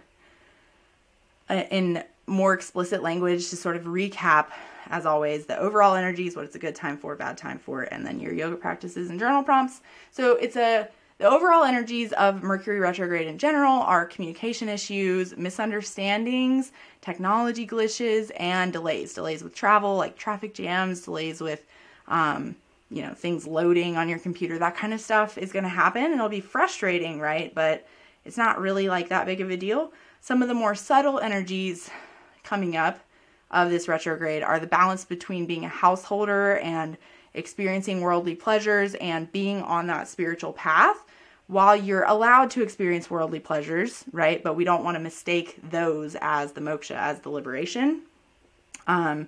uh, 1.49 1.63
in 1.71 2.03
more 2.25 2.53
explicit 2.53 3.01
language 3.01 3.49
to 3.49 3.55
sort 3.55 3.75
of 3.75 3.83
recap 3.83 4.47
as 4.89 5.05
always 5.05 5.45
the 5.45 5.57
overall 5.57 5.95
energies 5.95 6.36
what 6.36 6.45
it's 6.45 6.55
a 6.55 6.60
good 6.60 6.75
time 6.75 6.97
for 6.97 7.15
bad 7.15 7.38
time 7.38 7.57
for 7.57 7.83
and 7.83 8.05
then 8.05 8.19
your 8.19 8.33
yoga 8.33 8.55
practices 8.55 9.10
and 9.10 9.19
journal 9.19 9.43
prompts 9.43 9.81
so 10.12 10.36
it's 10.36 10.57
a 10.57 10.88
the 11.19 11.27
overall 11.27 11.63
energies 11.63 12.13
of 12.13 12.43
Mercury 12.43 12.80
retrograde 12.80 13.27
in 13.27 13.39
general 13.39 13.82
are 13.82 14.06
communication 14.06 14.69
issues, 14.69 15.36
misunderstandings, 15.36 16.71
technology 17.01 17.65
glitches, 17.65 18.32
and 18.38 18.71
delays. 18.71 19.13
Delays 19.13 19.43
with 19.43 19.56
travel, 19.56 19.95
like 19.95 20.15
traffic 20.15 20.53
jams, 20.53 21.01
delays 21.01 21.41
with, 21.41 21.65
um, 22.08 22.56
you 22.91 23.01
know, 23.01 23.15
things 23.15 23.47
loading 23.47 23.97
on 23.97 24.08
your 24.08 24.19
computer, 24.19 24.60
that 24.60 24.77
kind 24.77 24.93
of 24.93 25.01
stuff 25.01 25.39
is 25.39 25.51
going 25.51 25.63
to 25.63 25.69
happen. 25.69 26.03
And 26.03 26.13
it'll 26.13 26.30
be 26.30 26.39
frustrating, 26.39 27.19
right? 27.19 27.53
But 27.53 27.88
it's 28.23 28.38
not 28.38 28.60
really 28.60 28.88
like 28.88 29.10
that 29.10 29.25
big 29.25 29.41
of 29.41 29.49
a 29.49 29.58
deal. 29.58 29.91
Some 30.21 30.43
of 30.43 30.47
the 30.47 30.53
more 30.53 30.75
subtle 30.75 31.19
energies 31.19 31.89
coming 32.43 32.77
up 32.77 32.99
of 33.49 33.71
this 33.71 33.88
retrograde 33.88 34.43
are 34.43 34.60
the 34.60 34.67
balance 34.67 35.03
between 35.03 35.47
being 35.47 35.65
a 35.65 35.69
householder 35.69 36.58
and 36.58 36.97
experiencing 37.38 38.02
worldly 38.02 38.36
pleasures 38.36 38.95
and 38.95 39.32
being 39.32 39.62
on 39.62 39.88
that 39.88 40.08
spiritual 40.08 40.54
path 40.54 41.04
while 41.47 41.76
you're 41.76 42.04
allowed 42.04 42.52
to 42.52 42.62
experience 42.62 43.10
worldly 43.10 43.39
pleasures, 43.39 44.04
right? 44.12 44.43
But 44.43 44.56
we 44.56 44.65
don't 44.65 44.84
want 44.84 44.95
to 44.95 45.00
mistake 45.00 45.58
those 45.69 46.17
as 46.19 46.52
the 46.52 46.62
moksha, 46.62 46.95
as 46.95 47.21
the 47.21 47.30
liberation. 47.30 48.02
Um, 48.86 49.28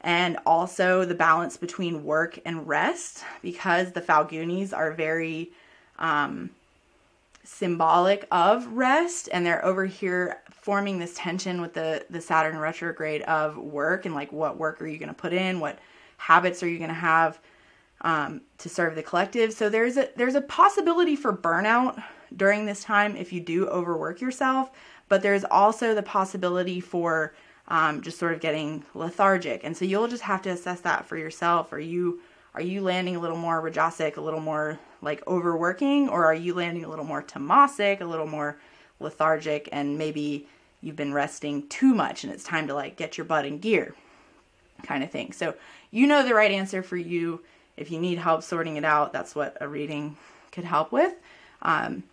and 0.00 0.38
also 0.46 1.04
the 1.04 1.14
balance 1.14 1.58
between 1.58 2.04
work 2.04 2.38
and 2.46 2.66
rest, 2.66 3.22
because 3.42 3.92
the 3.92 4.00
Falgunis 4.00 4.74
are 4.74 4.92
very 4.92 5.50
um, 5.98 6.50
symbolic 7.44 8.26
of 8.30 8.66
rest, 8.68 9.28
and 9.30 9.44
they're 9.44 9.64
over 9.64 9.84
here 9.84 10.40
forming 10.50 10.98
this 10.98 11.14
tension 11.14 11.60
with 11.60 11.74
the 11.74 12.04
the 12.08 12.20
Saturn 12.20 12.58
retrograde 12.58 13.22
of 13.22 13.56
work 13.56 14.06
and 14.06 14.14
like 14.14 14.30
what 14.32 14.58
work 14.58 14.80
are 14.80 14.86
you 14.86 14.98
going 14.98 15.08
to 15.08 15.14
put 15.14 15.32
in, 15.32 15.60
what 15.60 15.78
habits 16.20 16.62
are 16.62 16.68
you 16.68 16.76
going 16.76 16.88
to 16.88 16.94
have 16.94 17.40
um, 18.02 18.42
to 18.58 18.68
serve 18.68 18.94
the 18.94 19.02
collective. 19.02 19.52
So 19.52 19.68
there's 19.68 19.96
a 19.96 20.08
there's 20.16 20.34
a 20.34 20.42
possibility 20.42 21.16
for 21.16 21.36
burnout 21.36 22.02
during 22.36 22.66
this 22.66 22.84
time 22.84 23.16
if 23.16 23.32
you 23.32 23.40
do 23.40 23.66
overwork 23.66 24.20
yourself, 24.20 24.70
but 25.08 25.22
there's 25.22 25.44
also 25.44 25.94
the 25.94 26.02
possibility 26.02 26.80
for 26.80 27.34
um, 27.68 28.02
just 28.02 28.18
sort 28.18 28.32
of 28.32 28.40
getting 28.40 28.84
lethargic. 28.94 29.62
And 29.64 29.76
so 29.76 29.84
you'll 29.84 30.08
just 30.08 30.22
have 30.22 30.42
to 30.42 30.50
assess 30.50 30.80
that 30.82 31.06
for 31.06 31.16
yourself. 31.16 31.72
Are 31.72 31.80
you 31.80 32.20
are 32.54 32.62
you 32.62 32.82
landing 32.82 33.16
a 33.16 33.20
little 33.20 33.36
more 33.36 33.62
rajasic, 33.62 34.16
a 34.16 34.20
little 34.20 34.40
more 34.40 34.78
like 35.02 35.26
overworking, 35.26 36.08
or 36.08 36.26
are 36.26 36.34
you 36.34 36.52
landing 36.52 36.84
a 36.84 36.88
little 36.88 37.04
more 37.04 37.22
tamasic, 37.22 38.00
a 38.00 38.04
little 38.04 38.26
more 38.26 38.58
lethargic, 38.98 39.68
and 39.72 39.96
maybe 39.96 40.46
you've 40.82 40.96
been 40.96 41.14
resting 41.14 41.66
too 41.68 41.94
much 41.94 42.24
and 42.24 42.32
it's 42.32 42.44
time 42.44 42.66
to 42.66 42.74
like 42.74 42.96
get 42.96 43.18
your 43.18 43.24
butt 43.24 43.44
in 43.44 43.58
gear 43.58 43.94
kind 44.82 45.04
of 45.04 45.10
thing. 45.10 45.32
So 45.32 45.54
you 45.90 46.06
know 46.06 46.24
the 46.26 46.34
right 46.34 46.50
answer 46.50 46.82
for 46.82 46.96
you 46.96 47.40
if 47.80 47.90
you 47.90 47.98
need 47.98 48.18
help 48.18 48.42
sorting 48.42 48.76
it 48.76 48.84
out, 48.84 49.12
that's 49.12 49.34
what 49.34 49.56
a 49.60 49.66
reading 49.66 50.16
could 50.52 50.64
help 50.64 50.92
with. 50.92 51.14
Um, 51.62 52.04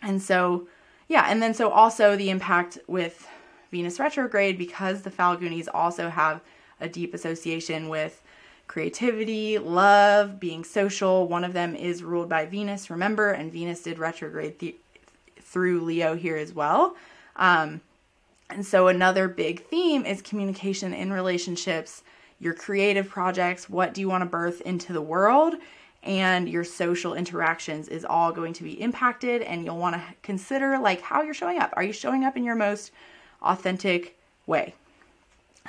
and 0.00 0.22
so, 0.22 0.68
yeah, 1.08 1.26
and 1.28 1.42
then 1.42 1.54
so 1.54 1.70
also 1.70 2.16
the 2.16 2.30
impact 2.30 2.78
with 2.86 3.28
Venus 3.72 3.98
retrograde 3.98 4.56
because 4.56 5.02
the 5.02 5.10
Falgunis 5.10 5.68
also 5.74 6.08
have 6.08 6.40
a 6.80 6.88
deep 6.88 7.14
association 7.14 7.88
with 7.88 8.22
creativity, 8.68 9.58
love, 9.58 10.38
being 10.38 10.62
social. 10.62 11.26
One 11.26 11.44
of 11.44 11.52
them 11.52 11.74
is 11.74 12.02
ruled 12.02 12.28
by 12.28 12.46
Venus, 12.46 12.88
remember, 12.88 13.32
and 13.32 13.52
Venus 13.52 13.82
did 13.82 13.98
retrograde 13.98 14.60
th- 14.60 14.76
through 15.40 15.80
Leo 15.80 16.14
here 16.14 16.36
as 16.36 16.52
well. 16.54 16.96
Um, 17.36 17.80
and 18.50 18.64
so, 18.64 18.86
another 18.88 19.26
big 19.28 19.64
theme 19.64 20.04
is 20.04 20.22
communication 20.22 20.94
in 20.94 21.12
relationships, 21.12 22.02
your 22.42 22.54
creative 22.54 23.08
projects, 23.08 23.70
what 23.70 23.94
do 23.94 24.00
you 24.00 24.08
want 24.08 24.22
to 24.22 24.28
birth 24.28 24.60
into 24.62 24.92
the 24.92 25.00
world, 25.00 25.54
and 26.02 26.48
your 26.48 26.64
social 26.64 27.14
interactions 27.14 27.86
is 27.86 28.04
all 28.04 28.32
going 28.32 28.52
to 28.54 28.64
be 28.64 28.80
impacted. 28.80 29.42
And 29.42 29.64
you'll 29.64 29.78
want 29.78 29.94
to 29.94 30.02
consider 30.22 30.76
like 30.76 31.00
how 31.00 31.22
you're 31.22 31.34
showing 31.34 31.60
up. 31.60 31.72
Are 31.76 31.84
you 31.84 31.92
showing 31.92 32.24
up 32.24 32.36
in 32.36 32.42
your 32.42 32.56
most 32.56 32.90
authentic 33.42 34.18
way? 34.46 34.74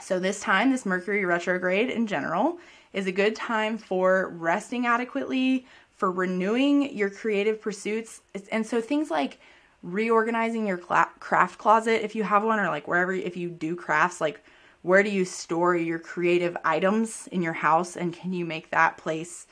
So, 0.01 0.19
this 0.19 0.39
time, 0.39 0.71
this 0.71 0.87
Mercury 0.87 1.23
retrograde 1.23 1.91
in 1.91 2.07
general 2.07 2.57
is 2.93 3.05
a 3.05 3.11
good 3.11 3.35
time 3.35 3.77
for 3.77 4.29
resting 4.29 4.87
adequately, 4.87 5.67
for 5.95 6.11
renewing 6.11 6.97
your 6.97 7.11
creative 7.11 7.61
pursuits. 7.61 8.21
And 8.51 8.65
so, 8.65 8.81
things 8.81 9.11
like 9.11 9.37
reorganizing 9.83 10.65
your 10.65 10.77
craft 10.77 11.59
closet 11.59 12.03
if 12.03 12.15
you 12.15 12.23
have 12.23 12.43
one, 12.43 12.59
or 12.59 12.69
like 12.69 12.87
wherever, 12.87 13.13
if 13.13 13.37
you 13.37 13.49
do 13.49 13.75
crafts, 13.75 14.19
like 14.19 14.43
where 14.83 15.01
do 15.01 15.09
you 15.09 15.25
store 15.25 15.75
your 15.75 15.97
creative 15.97 16.55
items 16.63 17.27
in 17.31 17.41
your 17.41 17.53
house, 17.53 17.95
and 17.95 18.13
can 18.13 18.33
you 18.33 18.45
make 18.45 18.69
that 18.69 18.97
place 18.97 19.47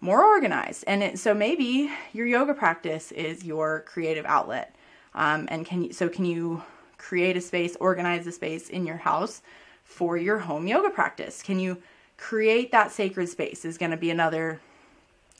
more 0.00 0.24
organized? 0.24 0.84
And 0.86 1.02
it, 1.02 1.18
so, 1.18 1.32
maybe 1.34 1.90
your 2.12 2.26
yoga 2.26 2.54
practice 2.54 3.12
is 3.12 3.44
your 3.44 3.80
creative 3.86 4.24
outlet. 4.24 4.74
Um, 5.14 5.46
and 5.50 5.64
can 5.64 5.84
you, 5.84 5.92
so 5.92 6.08
can 6.08 6.24
you 6.24 6.62
create 6.98 7.36
a 7.36 7.40
space, 7.40 7.76
organize 7.78 8.26
a 8.26 8.32
space 8.32 8.70
in 8.70 8.86
your 8.86 8.96
house 8.96 9.42
for 9.84 10.16
your 10.16 10.38
home 10.38 10.66
yoga 10.66 10.90
practice? 10.90 11.42
Can 11.42 11.60
you 11.60 11.78
create 12.16 12.72
that 12.72 12.90
sacred 12.90 13.28
space? 13.28 13.64
Is 13.64 13.78
going 13.78 13.92
to 13.92 13.96
be 13.98 14.10
another 14.10 14.60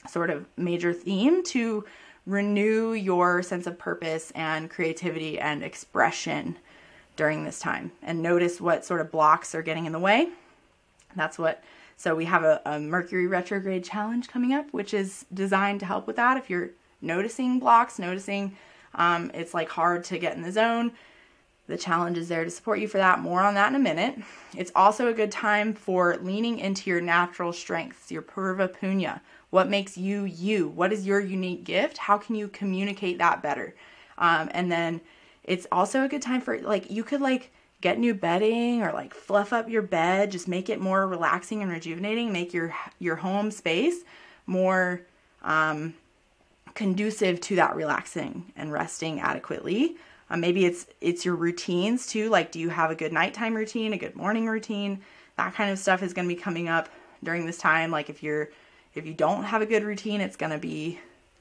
sort 0.09 0.29
of 0.29 0.47
major 0.59 0.93
theme 0.93 1.43
to 1.45 1.85
renew 2.27 2.93
your 2.93 3.43
sense 3.43 3.67
of 3.67 3.79
purpose 3.79 4.31
and 4.35 4.71
creativity 4.71 5.39
and 5.39 5.63
expression 5.63 6.57
during 7.17 7.45
this 7.45 7.59
time 7.59 7.93
and 8.03 8.23
notice 8.23 8.61
what 8.61 8.85
sort 8.85 9.01
of 9.01 9.11
blocks 9.11 9.55
are 9.55 9.63
getting 9.63 9.87
in 9.87 9.93
the 9.93 9.99
way. 9.99 10.29
That's 11.17 11.39
what, 11.39 11.63
so 11.97 12.15
we 12.15 12.25
have 12.25 12.43
a, 12.43 12.61
a, 12.67 12.81
Mercury 12.81 13.27
retrograde 13.27 13.85
challenge 13.85 14.29
coming 14.29 14.53
up, 14.53 14.67
which 14.73 14.93
is 14.93 15.25
designed 15.33 15.81
to 15.81 15.87
help 15.87 16.07
with 16.07 16.17
that. 16.17 16.37
If 16.37 16.51
you're 16.51 16.71
noticing 17.01 17.61
blocks, 17.61 17.99
noticing 17.99 18.57
um, 18.95 19.31
it's 19.35 19.55
like 19.55 19.69
hard 19.69 20.05
to 20.05 20.19
get 20.19 20.37
in 20.37 20.43
the 20.43 20.53
zone, 20.53 20.93
the 21.67 21.79
challenge 21.79 22.19
is 22.19 22.29
there 22.29 22.45
to 22.45 22.51
support 22.51 22.79
you 22.79 22.89
for 22.89 22.99
that. 22.99 23.21
More 23.21 23.41
on 23.41 23.55
that 23.55 23.71
in 23.71 23.75
a 23.75 23.79
minute. 23.79 24.19
It's 24.55 24.73
also 24.75 25.09
a 25.09 25.15
good 25.15 25.33
time 25.33 25.73
for 25.73 26.19
leaning 26.21 26.59
into 26.59 26.91
your 26.91 27.01
natural 27.01 27.53
strengths, 27.53 28.11
your 28.11 28.23
purva 28.23 28.69
punya. 28.69 29.21
What 29.49 29.71
makes 29.71 29.97
you 29.97 30.25
you? 30.25 30.69
What 30.69 30.93
is 30.93 31.07
your 31.07 31.21
unique 31.21 31.65
gift? 31.65 31.97
How 31.97 32.19
can 32.19 32.35
you 32.35 32.49
communicate 32.49 33.19
that 33.19 33.43
better? 33.43 33.75
Um, 34.19 34.51
and 34.53 34.71
then 34.71 35.01
it's 35.45 35.67
also 35.71 36.03
a 36.03 36.09
good 36.09 36.23
time 36.23 36.41
for 36.41 36.59
like 36.61 36.91
you 36.91 37.05
could 37.05 37.21
like 37.21 37.51
get 37.81 37.99
new 37.99 38.15
bedding 38.15 38.83
or 38.83 38.93
like 38.93 39.13
fluff 39.13 39.53
up 39.53 39.69
your 39.69 39.83
bed, 39.83 40.31
just 40.31 40.49
make 40.49 40.71
it 40.71 40.81
more 40.81 41.07
relaxing 41.07 41.63
and 41.63 41.71
rejuvenating, 41.71 42.33
make 42.33 42.55
your 42.55 42.75
your 42.99 43.17
home 43.17 43.51
space 43.51 44.03
more 44.47 45.03
um, 45.43 45.95
conducive 46.75 47.41
to 47.43 47.57
that 47.57 47.77
relaxing 47.77 48.53
and 48.57 48.73
resting 48.73 49.21
adequately. 49.21 49.97
Um, 50.31 50.41
maybe 50.41 50.65
it's 50.65 50.87
it's 51.01 51.25
your 51.25 51.37
routines 51.37 52.07
too. 52.07 52.31
Like, 52.31 52.51
do 52.51 52.59
you 52.59 52.71
have 52.71 52.91
a 52.91 52.95
good 52.95 53.13
nighttime 53.13 53.55
routine, 53.55 53.93
a 53.93 53.99
good 53.99 54.17
morning 54.17 54.47
routine? 54.47 55.01
That 55.37 55.55
kind 55.55 55.71
of 55.71 55.79
stuff 55.79 56.03
is 56.03 56.13
going 56.15 56.29
to 56.29 56.35
be 56.35 56.41
coming 56.41 56.69
up 56.69 56.89
during 57.23 57.47
this 57.47 57.59
time. 57.59 57.91
Like, 57.91 58.09
if 58.09 58.23
you're 58.23 58.49
if 58.95 59.07
you 59.07 59.13
don't 59.13 59.45
have 59.45 59.61
a 59.61 59.67
good 59.67 59.83
routine, 59.83 60.21
it's 60.21 60.37
going 60.37 60.53
to 60.53 60.59
be 60.59 60.99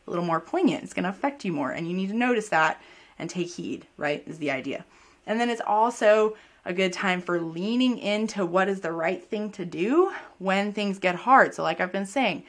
a 0.08 0.10
little 0.10 0.26
more 0.26 0.42
poignant. 0.42 0.84
It's 0.84 0.94
going 0.94 1.04
to 1.04 1.10
affect 1.10 1.46
you 1.46 1.54
more, 1.54 1.72
and 1.72 1.88
you 1.88 1.94
need 1.94 2.10
to 2.10 2.16
notice 2.16 2.50
that 2.50 2.82
and 3.18 3.30
take 3.30 3.50
heed. 3.50 3.88
Right, 3.98 4.24
is 4.28 4.40
the 4.40 4.52
idea. 4.52 4.86
And 5.26 5.40
then 5.40 5.50
it's 5.50 5.62
also 5.66 6.36
a 6.66 6.74
good 6.74 6.94
time 6.94 7.22
for 7.22 7.40
leaning 7.42 7.98
into 7.98 8.46
what 8.46 8.70
is 8.70 8.82
the 8.82 8.92
right 8.92 9.24
thing 9.24 9.52
to 9.52 9.66
do 9.66 10.12
when 10.40 10.72
things 10.72 11.00
get 11.00 11.16
hard. 11.16 11.54
So, 11.54 11.64
like 11.64 11.82
I've 11.82 11.92
been 11.92 12.06
saying, 12.06 12.44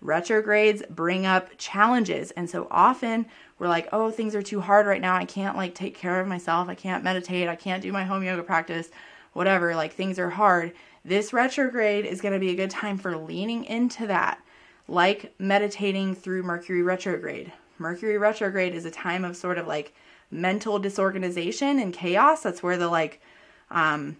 retrogrades 0.00 0.82
bring 0.90 1.26
up 1.26 1.50
challenges, 1.58 2.30
and 2.32 2.48
so 2.48 2.68
often 2.70 3.26
we're 3.58 3.68
like, 3.68 3.88
oh, 3.92 4.10
things 4.10 4.34
are 4.34 4.42
too 4.42 4.60
hard 4.60 4.86
right 4.86 5.00
now. 5.00 5.16
I 5.16 5.24
can't 5.24 5.56
like 5.56 5.74
take 5.74 5.96
care 5.96 6.20
of 6.20 6.28
myself. 6.28 6.68
I 6.68 6.74
can't 6.74 7.02
meditate. 7.02 7.48
I 7.48 7.56
can't 7.56 7.82
do 7.82 7.92
my 7.92 8.04
home 8.04 8.22
yoga 8.22 8.42
practice, 8.42 8.90
whatever. 9.32 9.74
Like 9.74 9.92
things 9.92 10.18
are 10.18 10.30
hard. 10.30 10.72
This 11.04 11.32
retrograde 11.32 12.04
is 12.04 12.20
going 12.20 12.34
to 12.34 12.40
be 12.40 12.50
a 12.50 12.56
good 12.56 12.70
time 12.70 12.98
for 12.98 13.16
leaning 13.16 13.64
into 13.64 14.06
that, 14.06 14.40
like 14.86 15.34
meditating 15.38 16.14
through 16.14 16.42
Mercury 16.42 16.82
retrograde. 16.82 17.52
Mercury 17.78 18.18
retrograde 18.18 18.74
is 18.74 18.84
a 18.84 18.90
time 18.90 19.24
of 19.24 19.36
sort 19.36 19.58
of 19.58 19.66
like 19.66 19.94
mental 20.30 20.78
disorganization 20.78 21.78
and 21.78 21.92
chaos. 21.92 22.42
That's 22.42 22.62
where 22.62 22.76
the 22.76 22.88
like, 22.88 23.20
um, 23.70 24.16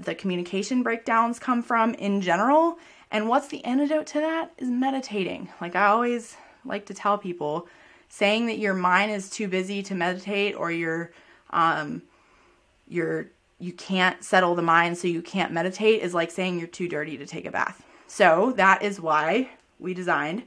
the 0.00 0.14
communication 0.14 0.82
breakdowns 0.82 1.38
come 1.38 1.62
from 1.62 1.94
in 1.94 2.20
general. 2.20 2.78
And 3.10 3.28
what's 3.28 3.48
the 3.48 3.64
antidote 3.64 4.06
to 4.08 4.20
that 4.20 4.52
is 4.58 4.68
meditating. 4.68 5.48
Like 5.60 5.76
I 5.76 5.86
always 5.86 6.36
like 6.64 6.86
to 6.86 6.94
tell 6.94 7.18
people, 7.18 7.68
saying 8.14 8.46
that 8.46 8.58
your 8.58 8.74
mind 8.74 9.10
is 9.10 9.28
too 9.28 9.48
busy 9.48 9.82
to 9.82 9.92
meditate 9.92 10.54
or 10.54 10.70
you're 10.70 11.10
um 11.50 12.00
you're 12.86 13.26
you 13.58 13.72
can't 13.72 14.22
settle 14.22 14.54
the 14.54 14.62
mind 14.62 14.96
so 14.96 15.08
you 15.08 15.20
can't 15.20 15.52
meditate 15.52 16.00
is 16.00 16.14
like 16.14 16.30
saying 16.30 16.58
you're 16.58 16.68
too 16.68 16.88
dirty 16.88 17.16
to 17.16 17.26
take 17.26 17.44
a 17.44 17.50
bath. 17.50 17.82
So 18.06 18.52
that 18.56 18.82
is 18.82 19.00
why 19.00 19.50
we 19.80 19.94
designed 19.94 20.44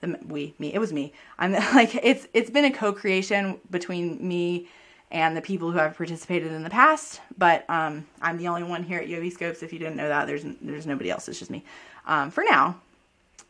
the 0.00 0.18
we 0.26 0.54
me 0.58 0.72
it 0.72 0.78
was 0.78 0.92
me. 0.92 1.12
I'm 1.38 1.52
like 1.74 1.94
it's 1.94 2.26
it's 2.32 2.50
been 2.50 2.64
a 2.64 2.72
co-creation 2.72 3.58
between 3.70 4.26
me 4.26 4.68
and 5.10 5.36
the 5.36 5.42
people 5.42 5.70
who 5.72 5.78
have 5.78 5.96
participated 5.96 6.52
in 6.52 6.62
the 6.62 6.70
past, 6.70 7.20
but 7.36 7.68
um, 7.68 8.06
I'm 8.22 8.36
the 8.36 8.46
only 8.46 8.62
one 8.62 8.84
here 8.84 9.00
at 9.00 9.08
Yogiscopes. 9.08 9.62
If 9.62 9.72
you 9.72 9.78
didn't 9.78 9.96
know 9.96 10.08
that, 10.08 10.26
there's 10.26 10.44
there's 10.60 10.86
nobody 10.86 11.10
else. 11.10 11.28
It's 11.28 11.38
just 11.38 11.50
me 11.50 11.64
um, 12.06 12.30
for 12.30 12.44
now. 12.48 12.80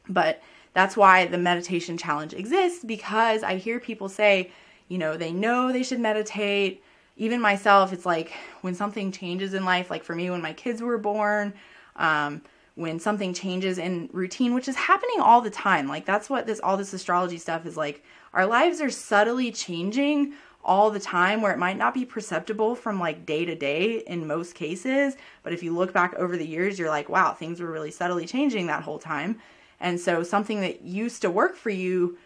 But 0.09 0.43
that's 0.73 0.97
why 0.97 1.27
the 1.27 1.39
meditation 1.39 1.99
challenge 1.99 2.33
exists 2.33 2.85
because 2.85 3.43
I 3.43 3.57
hear 3.57 3.81
people 3.81 4.09
say, 4.09 4.51
you 4.89 4.99
know, 4.99 5.17
they 5.17 5.33
know 5.33 5.73
they 5.73 5.83
should 5.83 6.01
meditate. 6.01 6.83
Even 7.17 7.41
myself, 7.41 7.93
it's 7.93 8.07
like 8.07 8.33
when 8.63 8.75
something 8.75 9.13
changes 9.13 9.53
in 9.53 9.65
life, 9.65 9.91
like 9.91 10.05
for 10.05 10.15
me, 10.15 10.31
when 10.31 10.41
my 10.41 10.55
kids 10.55 10.81
were 10.81 10.97
born, 10.97 11.53
um, 11.97 12.41
when 12.75 12.99
something 12.99 13.35
changes 13.35 13.79
in 13.79 14.09
routine, 14.13 14.55
which 14.55 14.69
is 14.69 14.77
happening 14.77 15.21
all 15.21 15.41
the 15.41 15.51
time. 15.51 15.89
Like 15.89 16.07
that's 16.07 16.31
what 16.31 16.47
this 16.47 16.61
all 16.61 16.77
this 16.77 16.93
astrology 16.93 17.39
stuff 17.39 17.67
is 17.67 17.77
like. 17.77 18.05
Our 18.33 18.47
lives 18.47 18.81
are 18.81 18.91
subtly 18.91 19.51
changing 19.51 20.35
all 20.65 20.91
the 20.91 21.01
time 21.01 21.41
where 21.41 21.53
it 21.53 21.59
might 21.59 21.79
not 21.79 21.95
be 21.95 22.05
perceptible 22.05 22.75
from 22.75 23.01
like 23.01 23.25
day 23.25 23.45
to 23.45 23.55
day 23.55 24.03
in 24.07 24.27
most 24.27 24.55
cases, 24.55 25.17
but 25.43 25.53
if 25.53 25.63
you 25.63 25.75
look 25.75 25.93
back 25.93 26.15
over 26.15 26.37
the 26.37 26.47
years, 26.47 26.79
you're 26.79 26.91
like, 26.91 27.09
wow, 27.09 27.33
things 27.33 27.61
were 27.61 27.71
really 27.71 27.91
subtly 27.91 28.27
changing 28.27 28.67
that 28.67 28.83
whole 28.83 28.99
time. 28.99 29.41
And 29.81 29.99
so 29.99 30.23
something 30.23 30.61
that 30.61 30.83
used 30.83 31.23
to 31.23 31.31
work 31.31 31.57
for 31.57 31.71
you 31.71 32.19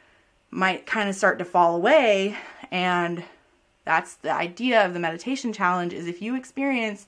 might 0.50 0.86
kind 0.86 1.08
of 1.08 1.14
start 1.14 1.38
to 1.38 1.44
fall 1.44 1.76
away 1.76 2.36
and 2.70 3.24
that's 3.84 4.14
the 4.16 4.32
idea 4.32 4.84
of 4.84 4.94
the 4.94 5.00
meditation 5.00 5.52
challenge 5.52 5.92
is 5.92 6.06
if 6.06 6.22
you 6.22 6.36
experience 6.36 7.06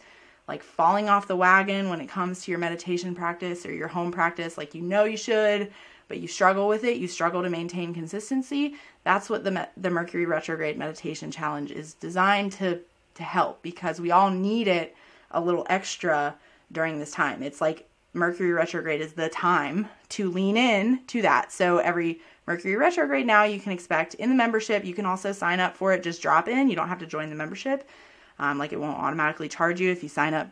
like 0.49 0.63
falling 0.63 1.09
off 1.09 1.27
the 1.27 1.37
wagon 1.37 1.89
when 1.89 2.01
it 2.01 2.09
comes 2.09 2.43
to 2.43 2.51
your 2.51 2.59
meditation 2.59 3.15
practice 3.15 3.67
or 3.67 3.73
your 3.73 3.89
home 3.89 4.13
practice 4.13 4.57
like 4.57 4.75
you 4.75 4.83
know 4.83 5.05
you 5.05 5.17
should 5.17 5.71
but 6.09 6.19
you 6.19 6.29
struggle 6.29 6.69
with 6.69 6.85
it 6.85 6.97
you 6.97 7.09
struggle 7.09 7.43
to 7.43 7.51
maintain 7.51 7.93
consistency 7.93 8.75
that's 9.05 9.29
what 9.29 9.45
the 9.45 9.69
the 9.77 9.91
mercury 9.91 10.27
retrograde 10.27 10.79
meditation 10.79 11.31
challenge 11.31 11.71
is 11.71 11.95
designed 11.95 12.53
to 12.53 12.81
to 13.15 13.23
help 13.23 13.63
because 13.63 14.01
we 14.01 14.11
all 14.11 14.31
need 14.31 14.69
it 14.69 14.95
a 15.33 15.41
little 15.41 15.67
extra 15.69 16.35
during 16.73 16.99
this 16.99 17.11
time 17.11 17.43
it's 17.43 17.61
like 17.61 17.89
Mercury 18.17 18.53
retrograde 18.53 19.03
is 19.03 19.13
the 19.13 19.29
time 19.29 19.89
to 20.09 20.31
lean 20.31 20.57
in 20.57 21.01
to 21.09 21.23
that. 21.23 21.53
So 21.53 21.79
every 21.79 22.21
Mercury 22.47 22.75
retrograde 22.75 23.27
now 23.27 23.45
you 23.45 23.61
can 23.61 23.73
expect 23.73 24.15
in 24.15 24.31
the 24.31 24.35
membership. 24.35 24.85
You 24.85 24.95
can 24.95 25.05
also 25.05 25.33
sign 25.33 25.61
up 25.61 25.77
for 25.77 25.93
it. 25.93 26.03
Just 26.03 26.23
drop 26.23 26.49
in. 26.49 26.71
You 26.71 26.77
don't 26.77 26.89
have 26.89 26.99
to 27.01 27.07
join 27.07 27.29
the 27.29 27.37
membership. 27.37 27.89
Um, 28.39 28.59
like 28.59 28.73
it 28.73 28.81
won't 28.81 28.99
automatically 28.99 29.49
charge 29.49 29.81
you 29.81 29.91
if 29.91 30.03
you 30.03 30.09
sign 30.09 30.35
up 30.35 30.49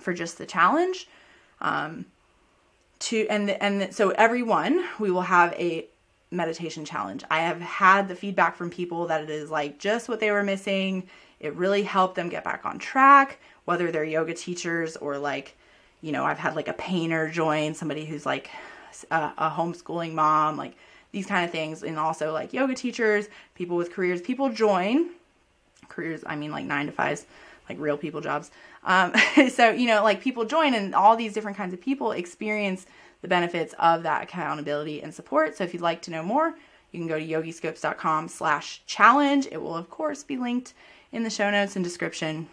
for 0.00 0.12
just 0.12 0.38
the 0.38 0.46
challenge. 0.46 1.08
Um, 1.60 2.06
to 3.00 3.26
and 3.28 3.50
and 3.50 3.94
so 3.94 4.10
everyone 4.10 4.84
we 4.98 5.10
will 5.10 5.22
have 5.22 5.52
a 5.54 5.86
meditation 6.30 6.84
challenge. 6.84 7.24
I 7.30 7.40
have 7.40 7.60
had 7.60 8.08
the 8.08 8.16
feedback 8.16 8.56
from 8.56 8.70
people 8.70 9.06
that 9.06 9.22
it 9.22 9.30
is 9.30 9.50
like 9.50 9.78
just 9.78 10.08
what 10.08 10.20
they 10.20 10.30
were 10.30 10.42
missing. 10.42 11.08
It 11.40 11.54
really 11.54 11.82
helped 11.82 12.16
them 12.16 12.28
get 12.28 12.44
back 12.44 12.64
on 12.64 12.78
track, 12.78 13.38
whether 13.64 13.92
they're 13.92 14.04
yoga 14.04 14.34
teachers 14.34 14.96
or 14.96 15.18
like 15.18 15.56
you 16.00 16.12
know, 16.12 16.24
I've 16.24 16.38
had 16.38 16.54
like 16.54 16.68
a 16.68 16.74
painter 16.74 17.30
join, 17.30 17.72
somebody 17.72 18.04
who's 18.04 18.26
like 18.26 18.50
a, 19.10 19.32
a 19.38 19.50
homeschooling 19.50 20.12
mom, 20.12 20.58
like 20.58 20.76
these 21.12 21.24
kind 21.24 21.46
of 21.46 21.50
things. 21.50 21.82
And 21.82 21.98
also 21.98 22.30
like 22.30 22.52
yoga 22.52 22.74
teachers, 22.74 23.28
people 23.54 23.76
with 23.76 23.90
careers, 23.90 24.20
people 24.20 24.50
join 24.50 25.10
careers. 25.94 26.22
I 26.26 26.36
mean 26.36 26.50
like 26.50 26.64
nine 26.64 26.86
to 26.86 26.92
fives, 26.92 27.26
like 27.68 27.78
real 27.78 27.96
people 27.96 28.20
jobs. 28.20 28.50
Um, 28.84 29.12
so, 29.50 29.70
you 29.70 29.86
know, 29.86 30.02
like 30.02 30.20
people 30.20 30.44
join 30.44 30.74
and 30.74 30.94
all 30.94 31.16
these 31.16 31.32
different 31.32 31.56
kinds 31.56 31.72
of 31.72 31.80
people 31.80 32.12
experience 32.12 32.86
the 33.22 33.28
benefits 33.28 33.74
of 33.78 34.02
that 34.02 34.22
accountability 34.22 35.02
and 35.02 35.14
support. 35.14 35.56
So 35.56 35.64
if 35.64 35.72
you'd 35.72 35.82
like 35.82 36.02
to 36.02 36.10
know 36.10 36.22
more, 36.22 36.54
you 36.92 37.00
can 37.00 37.08
go 37.08 37.18
to 37.18 37.26
yogiscopes.com 37.26 38.28
slash 38.28 38.82
challenge. 38.86 39.48
It 39.50 39.60
will, 39.60 39.76
of 39.76 39.90
course, 39.90 40.22
be 40.22 40.36
linked 40.36 40.74
in 41.10 41.22
the 41.22 41.30
show 41.30 41.50
notes 41.50 41.74
and 41.74 41.84
description. 41.84 42.48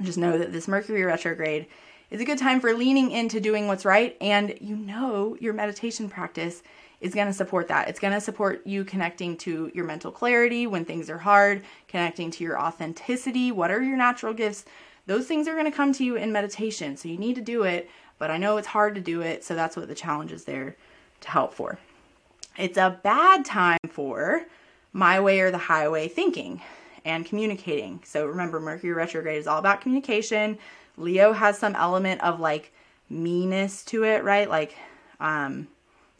Just 0.00 0.18
know 0.18 0.38
that 0.38 0.52
this 0.52 0.66
Mercury 0.66 1.04
retrograde 1.04 1.66
is 2.10 2.20
a 2.20 2.24
good 2.24 2.38
time 2.38 2.60
for 2.60 2.72
leaning 2.72 3.10
into 3.10 3.40
doing 3.40 3.66
what's 3.66 3.84
right. 3.84 4.16
And 4.20 4.54
you 4.60 4.76
know 4.76 5.36
your 5.40 5.52
meditation 5.52 6.08
practice 6.08 6.62
is 7.00 7.14
going 7.14 7.26
to 7.26 7.32
support 7.32 7.68
that. 7.68 7.88
It's 7.88 8.00
going 8.00 8.14
to 8.14 8.20
support 8.20 8.66
you 8.66 8.84
connecting 8.84 9.36
to 9.38 9.70
your 9.74 9.84
mental 9.84 10.10
clarity 10.10 10.66
when 10.66 10.84
things 10.84 11.08
are 11.08 11.18
hard, 11.18 11.62
connecting 11.86 12.30
to 12.32 12.44
your 12.44 12.60
authenticity. 12.60 13.52
What 13.52 13.70
are 13.70 13.82
your 13.82 13.96
natural 13.96 14.34
gifts? 14.34 14.64
Those 15.06 15.26
things 15.26 15.46
are 15.48 15.54
going 15.54 15.70
to 15.70 15.76
come 15.76 15.92
to 15.94 16.04
you 16.04 16.16
in 16.16 16.32
meditation. 16.32 16.96
So 16.96 17.08
you 17.08 17.16
need 17.16 17.36
to 17.36 17.40
do 17.40 17.62
it, 17.62 17.88
but 18.18 18.30
I 18.30 18.36
know 18.36 18.56
it's 18.56 18.68
hard 18.68 18.94
to 18.96 19.00
do 19.00 19.22
it. 19.22 19.44
So 19.44 19.54
that's 19.54 19.76
what 19.76 19.88
the 19.88 19.94
challenge 19.94 20.32
is 20.32 20.44
there 20.44 20.76
to 21.20 21.30
help 21.30 21.54
for. 21.54 21.78
It's 22.56 22.76
a 22.76 22.98
bad 23.02 23.44
time 23.44 23.78
for 23.88 24.42
my 24.92 25.20
way 25.20 25.40
or 25.40 25.50
the 25.50 25.58
highway 25.58 26.08
thinking 26.08 26.60
and 27.04 27.24
communicating. 27.24 28.00
So 28.04 28.26
remember, 28.26 28.58
Mercury 28.58 28.92
retrograde 28.92 29.38
is 29.38 29.46
all 29.46 29.58
about 29.58 29.80
communication. 29.80 30.58
Leo 30.96 31.32
has 31.32 31.58
some 31.58 31.76
element 31.76 32.20
of 32.22 32.40
like 32.40 32.72
meanness 33.08 33.84
to 33.86 34.04
it, 34.04 34.24
right? 34.24 34.50
Like, 34.50 34.76
um, 35.20 35.68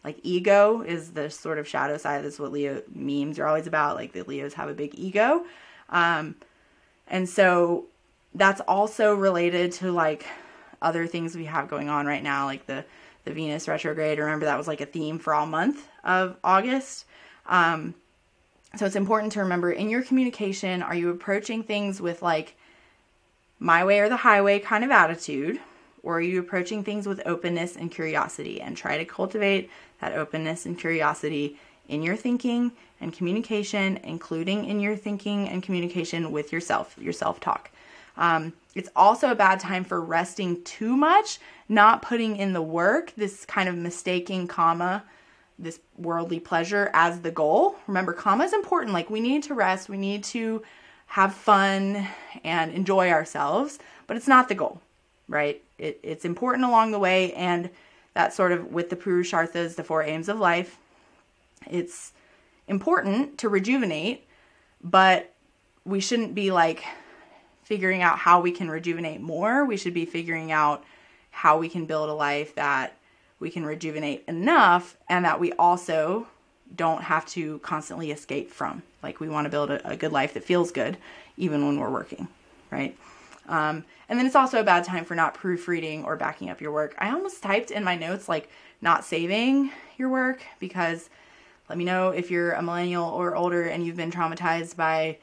like 0.04 0.18
ego 0.22 0.82
is 0.82 1.12
the 1.12 1.30
sort 1.30 1.58
of 1.58 1.66
shadow 1.66 1.96
side. 1.96 2.24
That's 2.24 2.38
what 2.38 2.52
Leo 2.52 2.82
memes 2.94 3.38
are 3.38 3.46
always 3.46 3.66
about. 3.66 3.96
Like 3.96 4.12
the 4.12 4.22
Leos 4.22 4.54
have 4.54 4.68
a 4.68 4.74
big 4.74 4.94
ego. 4.94 5.44
Um, 5.88 6.37
and 7.06 7.28
so 7.28 7.87
that's 8.34 8.61
also 8.62 9.14
related 9.14 9.72
to 9.72 9.92
like 9.92 10.26
other 10.80 11.06
things 11.06 11.37
we 11.37 11.46
have 11.46 11.68
going 11.68 11.88
on 11.88 12.06
right 12.06 12.22
now, 12.22 12.46
like 12.46 12.66
the 12.66 12.84
the 13.24 13.32
Venus 13.32 13.68
retrograde. 13.68 14.18
Remember 14.18 14.46
that 14.46 14.56
was 14.56 14.68
like 14.68 14.80
a 14.80 14.87
theme 14.87 15.18
for 15.18 15.34
all 15.34 15.46
month 15.46 15.87
of 16.04 16.37
August. 16.42 17.04
Um, 17.46 17.94
so 18.76 18.87
it's 18.87 18.96
important 18.96 19.32
to 19.32 19.40
remember 19.40 19.70
in 19.70 19.88
your 19.88 20.02
communication, 20.02 20.82
are 20.82 20.94
you 20.94 21.11
approaching 21.11 21.62
things 21.62 22.00
with 22.00 22.22
like 22.22 22.56
my 23.58 23.84
way 23.84 24.00
or 24.00 24.08
the 24.08 24.16
highway 24.16 24.58
kind 24.58 24.84
of 24.84 24.90
attitude? 24.90 25.61
Or 26.02 26.18
are 26.18 26.20
you 26.22 26.40
approaching 26.40 26.84
things 26.84 27.06
with 27.06 27.20
openness 27.26 27.76
and 27.76 27.90
curiosity 27.90 28.61
and 28.61 28.76
try 28.76 28.98
to 28.98 29.04
cultivate 29.04 29.70
that 30.00 30.12
openness 30.12 30.66
and 30.66 30.78
curiosity 30.78 31.58
in 31.88 32.02
your 32.02 32.16
thinking 32.16 32.72
and 33.00 33.12
communication, 33.12 33.98
including 34.04 34.64
in 34.66 34.80
your 34.80 34.96
thinking 34.96 35.48
and 35.48 35.62
communication 35.62 36.30
with 36.30 36.52
yourself, 36.52 36.96
your 36.98 37.12
self 37.12 37.40
talk. 37.40 37.70
Um, 38.16 38.52
it's 38.74 38.90
also 38.96 39.30
a 39.30 39.34
bad 39.34 39.61
time 39.61 39.84
for 39.84 40.00
resting 40.00 40.62
too 40.64 40.96
much, 40.96 41.38
not 41.68 42.02
putting 42.02 42.37
in 42.37 42.52
the 42.52 42.62
work, 42.62 43.12
this 43.16 43.44
kind 43.46 43.68
of 43.68 43.76
mistaking 43.76 44.48
kama, 44.48 45.04
this 45.58 45.80
worldly 45.96 46.40
pleasure 46.40 46.90
as 46.94 47.20
the 47.20 47.30
goal. 47.30 47.76
Remember, 47.87 48.12
kama 48.12 48.44
is 48.44 48.52
important. 48.52 48.92
Like, 48.92 49.08
we 49.08 49.20
need 49.20 49.44
to 49.44 49.54
rest, 49.54 49.88
we 49.88 49.96
need 49.96 50.24
to 50.24 50.62
have 51.06 51.32
fun 51.34 52.06
and 52.44 52.72
enjoy 52.72 53.11
ourselves, 53.11 53.78
but 54.06 54.16
it's 54.16 54.28
not 54.28 54.48
the 54.48 54.54
goal, 54.54 54.80
right? 55.28 55.62
It, 55.78 56.00
it's 56.02 56.24
important 56.24 56.64
along 56.64 56.90
the 56.90 56.98
way, 56.98 57.32
and 57.34 57.70
that 58.14 58.32
sort 58.32 58.52
of 58.52 58.72
with 58.72 58.90
the 58.90 58.96
Purusharthas, 58.96 59.76
the 59.76 59.84
four 59.84 60.02
aims 60.02 60.28
of 60.28 60.38
life, 60.38 60.78
it's 61.70 62.12
important 62.66 63.38
to 63.38 63.48
rejuvenate, 63.48 64.26
but 64.82 65.32
we 65.84 66.00
shouldn't 66.00 66.34
be 66.34 66.50
like 66.50 66.84
figuring 67.62 68.02
out 68.02 68.18
how 68.18 68.40
we 68.40 68.50
can 68.50 68.70
rejuvenate 68.70 69.20
more. 69.20 69.64
We 69.64 69.76
should 69.76 69.94
be 69.94 70.04
figuring 70.04 70.52
out 70.52 70.84
how 71.30 71.58
we 71.58 71.68
can 71.68 71.86
build 71.86 72.08
a 72.08 72.14
life 72.14 72.54
that 72.54 72.96
we 73.40 73.50
can 73.50 73.64
rejuvenate 73.64 74.24
enough 74.26 74.96
and 75.08 75.24
that 75.24 75.38
we 75.38 75.52
also 75.52 76.26
don't 76.74 77.02
have 77.02 77.24
to 77.26 77.58
constantly 77.60 78.10
escape 78.10 78.50
from. 78.50 78.82
Like 79.02 79.20
we 79.20 79.28
want 79.28 79.46
to 79.46 79.50
build 79.50 79.70
a, 79.70 79.90
a 79.90 79.96
good 79.96 80.12
life 80.12 80.34
that 80.34 80.44
feels 80.44 80.72
good 80.72 80.96
even 81.36 81.64
when 81.64 81.78
we're 81.78 81.90
working, 81.90 82.28
right? 82.70 82.96
Um, 83.48 83.84
and 84.08 84.18
then 84.18 84.26
it's 84.26 84.37
also 84.37 84.61
a 84.61 84.64
bad 84.64 84.84
time 84.84 85.04
for 85.04 85.14
not 85.14 85.34
proofreading 85.34 86.04
or 86.04 86.16
backing 86.16 86.50
up 86.50 86.61
your 86.61 86.72
work. 86.72 86.94
I 86.98 87.11
almost 87.11 87.42
typed 87.42 87.70
in 87.70 87.82
my 87.82 87.96
notes 87.96 88.28
like 88.28 88.48
not 88.80 89.04
saving 89.04 89.72
your 89.96 90.08
work 90.08 90.42
because 90.61 91.11
let 91.68 91.76
me 91.76 91.84
know 91.84 92.11
if 92.11 92.30
you're 92.30 92.52
a 92.52 92.62
millennial 92.62 93.08
or 93.08 93.34
older 93.37 93.64
and 93.64 93.84
you've 93.84 93.96
been 93.96 94.11
traumatized 94.11 94.76
by 94.76 95.18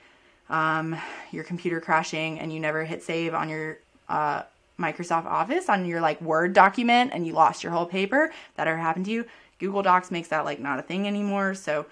um, 0.49 0.95
your 1.31 1.43
computer 1.43 1.79
crashing 1.79 2.39
and 2.39 2.53
you 2.53 2.59
never 2.59 2.83
hit 2.83 3.03
save 3.03 3.33
on 3.33 3.49
your 3.49 3.79
uh, 4.09 4.43
Microsoft 4.79 5.25
Office 5.25 5.69
on 5.69 5.85
your 5.85 6.01
like 6.01 6.21
Word 6.21 6.53
document 6.53 7.11
and 7.13 7.25
you 7.25 7.33
lost 7.33 7.63
your 7.63 7.71
whole 7.71 7.85
paper. 7.85 8.31
That 8.55 8.67
ever 8.67 8.77
happened 8.77 9.05
to 9.05 9.11
you? 9.11 9.25
Google 9.59 9.81
Docs 9.81 10.11
makes 10.11 10.27
that 10.29 10.45
like 10.45 10.59
not 10.59 10.79
a 10.79 10.81
thing 10.81 11.07
anymore. 11.07 11.55
So, 11.55 11.85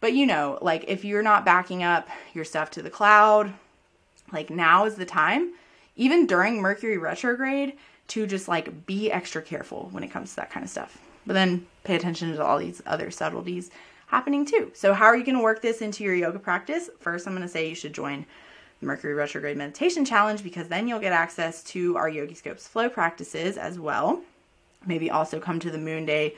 but 0.00 0.12
you 0.12 0.26
know, 0.26 0.58
like 0.62 0.84
if 0.86 1.04
you're 1.04 1.22
not 1.22 1.44
backing 1.44 1.82
up 1.82 2.08
your 2.32 2.44
stuff 2.44 2.70
to 2.72 2.82
the 2.82 2.90
cloud, 2.90 3.52
like 4.32 4.50
now 4.50 4.84
is 4.84 4.94
the 4.94 5.06
time, 5.06 5.52
even 5.98 6.26
during 6.26 6.62
Mercury 6.62 6.96
retrograde, 6.96 7.74
to 8.08 8.26
just 8.26 8.48
like 8.48 8.86
be 8.86 9.12
extra 9.12 9.42
careful 9.42 9.88
when 9.92 10.02
it 10.02 10.10
comes 10.10 10.30
to 10.30 10.36
that 10.36 10.50
kind 10.50 10.64
of 10.64 10.70
stuff. 10.70 10.98
But 11.26 11.34
then 11.34 11.66
pay 11.84 11.94
attention 11.94 12.34
to 12.34 12.42
all 12.42 12.58
these 12.58 12.80
other 12.86 13.10
subtleties 13.10 13.70
happening 14.06 14.46
too. 14.46 14.70
So, 14.74 14.94
how 14.94 15.04
are 15.04 15.16
you 15.16 15.24
going 15.24 15.36
to 15.36 15.42
work 15.42 15.60
this 15.60 15.82
into 15.82 16.02
your 16.02 16.14
yoga 16.14 16.38
practice? 16.38 16.88
First, 17.00 17.26
I'm 17.26 17.34
going 17.34 17.46
to 17.46 17.52
say 17.52 17.68
you 17.68 17.74
should 17.74 17.92
join 17.92 18.24
the 18.80 18.86
Mercury 18.86 19.12
Retrograde 19.12 19.56
Meditation 19.56 20.04
Challenge 20.04 20.42
because 20.42 20.68
then 20.68 20.88
you'll 20.88 21.00
get 21.00 21.12
access 21.12 21.62
to 21.64 21.96
our 21.96 22.08
Yogiscopes 22.08 22.60
flow 22.60 22.88
practices 22.88 23.58
as 23.58 23.78
well. 23.78 24.22
Maybe 24.86 25.10
also 25.10 25.38
come 25.38 25.60
to 25.60 25.70
the 25.70 25.78
Moon 25.78 26.06
Day 26.06 26.36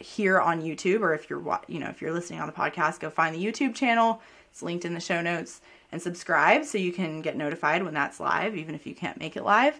here 0.00 0.40
on 0.40 0.62
YouTube, 0.62 1.02
or 1.02 1.14
if 1.14 1.30
you're 1.30 1.60
you 1.68 1.78
know 1.78 1.88
if 1.88 2.02
you're 2.02 2.12
listening 2.12 2.40
on 2.40 2.48
the 2.48 2.52
podcast, 2.52 2.98
go 2.98 3.10
find 3.10 3.34
the 3.34 3.44
YouTube 3.44 3.74
channel. 3.74 4.20
It's 4.50 4.62
linked 4.62 4.84
in 4.84 4.94
the 4.94 5.00
show 5.00 5.20
notes 5.20 5.60
and 5.94 6.02
subscribe 6.02 6.64
so 6.64 6.76
you 6.76 6.92
can 6.92 7.22
get 7.22 7.36
notified 7.36 7.84
when 7.84 7.94
that's 7.94 8.18
live, 8.18 8.56
even 8.56 8.74
if 8.74 8.84
you 8.84 8.96
can't 8.96 9.18
make 9.20 9.36
it 9.36 9.44
live. 9.44 9.78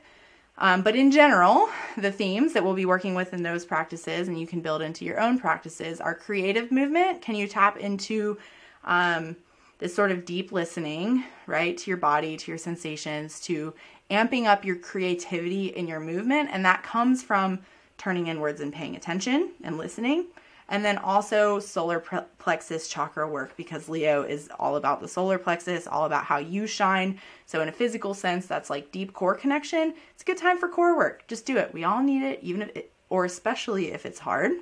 Um, 0.56 0.82
but 0.82 0.94
in 0.94 1.10
general, 1.10 1.68
the 1.98 2.12
themes 2.12 2.52
that 2.52 2.62
we'll 2.62 2.74
be 2.74 2.86
working 2.86 3.16
with 3.16 3.34
in 3.34 3.42
those 3.42 3.64
practices 3.64 4.28
and 4.28 4.38
you 4.38 4.46
can 4.46 4.60
build 4.60 4.80
into 4.80 5.04
your 5.04 5.18
own 5.18 5.40
practices 5.40 6.00
are 6.00 6.14
creative 6.14 6.70
movement. 6.70 7.20
Can 7.20 7.34
you 7.34 7.48
tap 7.48 7.76
into 7.76 8.38
um, 8.84 9.34
this 9.80 9.92
sort 9.92 10.12
of 10.12 10.24
deep 10.24 10.52
listening, 10.52 11.24
right, 11.48 11.76
to 11.78 11.90
your 11.90 11.98
body, 11.98 12.36
to 12.36 12.50
your 12.52 12.58
sensations, 12.58 13.40
to 13.40 13.74
amping 14.08 14.46
up 14.46 14.64
your 14.64 14.76
creativity 14.76 15.66
in 15.66 15.88
your 15.88 15.98
movement? 15.98 16.48
And 16.52 16.64
that 16.64 16.84
comes 16.84 17.24
from 17.24 17.58
turning 17.98 18.28
inwards 18.28 18.60
and 18.60 18.72
paying 18.72 18.94
attention 18.94 19.50
and 19.64 19.76
listening. 19.76 20.26
And 20.68 20.84
then 20.84 20.96
also 20.98 21.58
solar 21.58 22.00
plexus 22.38 22.88
chakra 22.88 23.28
work 23.28 23.56
because 23.56 23.88
Leo 23.88 24.22
is 24.22 24.48
all 24.58 24.76
about 24.76 25.00
the 25.00 25.08
solar 25.08 25.38
plexus, 25.38 25.86
all 25.86 26.06
about 26.06 26.24
how 26.24 26.38
you 26.38 26.66
shine. 26.66 27.20
So, 27.44 27.60
in 27.60 27.68
a 27.68 27.72
physical 27.72 28.14
sense, 28.14 28.46
that's 28.46 28.70
like 28.70 28.90
deep 28.90 29.12
core 29.12 29.34
connection. 29.34 29.94
It's 30.12 30.22
a 30.22 30.26
good 30.26 30.38
time 30.38 30.58
for 30.58 30.68
core 30.68 30.96
work. 30.96 31.26
Just 31.28 31.44
do 31.44 31.58
it. 31.58 31.74
We 31.74 31.84
all 31.84 32.02
need 32.02 32.22
it, 32.22 32.38
even 32.42 32.62
if 32.62 32.76
it, 32.76 32.92
or 33.10 33.26
especially 33.26 33.92
if 33.92 34.06
it's 34.06 34.18
hard. 34.18 34.52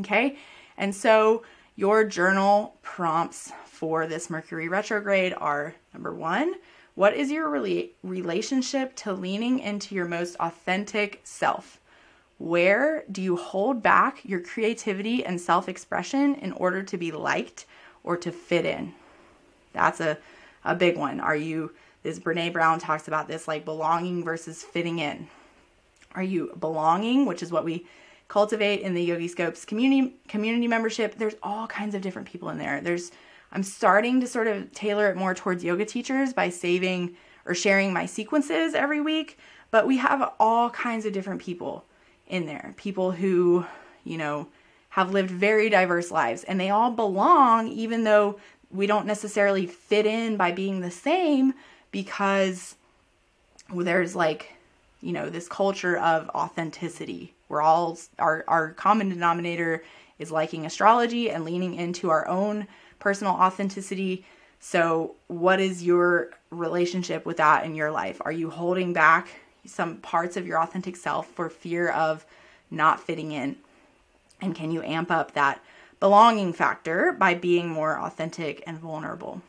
Okay. 0.00 0.38
And 0.78 0.94
so, 0.94 1.42
your 1.76 2.04
journal 2.04 2.76
prompts 2.82 3.52
for 3.66 4.06
this 4.06 4.30
Mercury 4.30 4.68
retrograde 4.68 5.34
are 5.36 5.74
number 5.92 6.12
one, 6.12 6.54
what 6.94 7.14
is 7.14 7.30
your 7.30 7.48
relationship 8.02 8.96
to 8.96 9.12
leaning 9.12 9.60
into 9.60 9.94
your 9.94 10.06
most 10.06 10.34
authentic 10.40 11.20
self? 11.22 11.77
Where 12.38 13.04
do 13.10 13.20
you 13.20 13.36
hold 13.36 13.82
back 13.82 14.24
your 14.24 14.40
creativity 14.40 15.24
and 15.24 15.40
self 15.40 15.68
expression 15.68 16.36
in 16.36 16.52
order 16.52 16.82
to 16.84 16.96
be 16.96 17.10
liked 17.10 17.66
or 18.04 18.16
to 18.16 18.30
fit 18.30 18.64
in? 18.64 18.94
That's 19.72 20.00
a, 20.00 20.18
a 20.64 20.74
big 20.74 20.96
one. 20.96 21.20
Are 21.20 21.36
you, 21.36 21.72
this 22.04 22.20
Brene 22.20 22.52
Brown 22.52 22.78
talks 22.78 23.08
about 23.08 23.26
this 23.26 23.48
like 23.48 23.64
belonging 23.64 24.24
versus 24.24 24.62
fitting 24.62 25.00
in. 25.00 25.28
Are 26.14 26.22
you 26.22 26.54
belonging, 26.58 27.26
which 27.26 27.42
is 27.42 27.52
what 27.52 27.64
we 27.64 27.86
cultivate 28.28 28.80
in 28.80 28.94
the 28.94 29.10
Yogiscopes 29.10 29.66
community 29.66 30.14
community 30.28 30.68
membership? 30.68 31.16
There's 31.16 31.36
all 31.42 31.66
kinds 31.66 31.94
of 31.94 32.02
different 32.02 32.28
people 32.28 32.50
in 32.50 32.58
there. 32.58 32.80
There's 32.80 33.10
I'm 33.50 33.62
starting 33.62 34.20
to 34.20 34.26
sort 34.26 34.46
of 34.46 34.72
tailor 34.72 35.10
it 35.10 35.16
more 35.16 35.34
towards 35.34 35.64
yoga 35.64 35.84
teachers 35.84 36.32
by 36.32 36.50
saving 36.50 37.16
or 37.46 37.54
sharing 37.54 37.92
my 37.92 38.06
sequences 38.06 38.74
every 38.74 39.00
week, 39.00 39.38
but 39.70 39.86
we 39.86 39.96
have 39.96 40.34
all 40.38 40.70
kinds 40.70 41.06
of 41.06 41.12
different 41.12 41.40
people 41.40 41.84
in 42.28 42.46
there. 42.46 42.74
People 42.76 43.10
who, 43.10 43.66
you 44.04 44.16
know, 44.16 44.46
have 44.90 45.12
lived 45.12 45.30
very 45.30 45.68
diverse 45.68 46.10
lives 46.10 46.44
and 46.44 46.60
they 46.60 46.70
all 46.70 46.90
belong, 46.90 47.68
even 47.68 48.04
though 48.04 48.38
we 48.70 48.86
don't 48.86 49.06
necessarily 49.06 49.66
fit 49.66 50.06
in 50.06 50.36
by 50.36 50.52
being 50.52 50.80
the 50.80 50.90
same 50.90 51.54
because 51.90 52.76
there's 53.74 54.14
like, 54.14 54.52
you 55.00 55.12
know, 55.12 55.28
this 55.28 55.48
culture 55.48 55.96
of 55.98 56.28
authenticity. 56.30 57.34
We're 57.48 57.62
all, 57.62 57.98
our, 58.18 58.44
our 58.46 58.72
common 58.72 59.08
denominator 59.08 59.82
is 60.18 60.30
liking 60.30 60.66
astrology 60.66 61.30
and 61.30 61.44
leaning 61.44 61.74
into 61.74 62.10
our 62.10 62.26
own 62.28 62.66
personal 62.98 63.34
authenticity. 63.34 64.24
So, 64.60 65.14
what 65.28 65.60
is 65.60 65.84
your 65.84 66.30
relationship 66.50 67.24
with 67.24 67.36
that 67.36 67.64
in 67.64 67.74
your 67.74 67.90
life? 67.90 68.20
Are 68.24 68.32
you 68.32 68.50
holding 68.50 68.92
back 68.92 69.28
some 69.64 69.98
parts 69.98 70.36
of 70.36 70.46
your 70.46 70.60
authentic 70.60 70.96
self 70.96 71.28
for 71.28 71.48
fear 71.48 71.88
of 71.88 72.24
not 72.70 73.00
fitting 73.00 73.32
in? 73.32 73.56
And 74.40 74.54
can 74.54 74.70
you 74.70 74.82
amp 74.82 75.10
up 75.10 75.32
that 75.32 75.60
belonging 76.00 76.52
factor 76.52 77.12
by 77.12 77.34
being 77.34 77.68
more 77.68 77.98
authentic 77.98 78.62
and 78.66 78.78
vulnerable? 78.78 79.42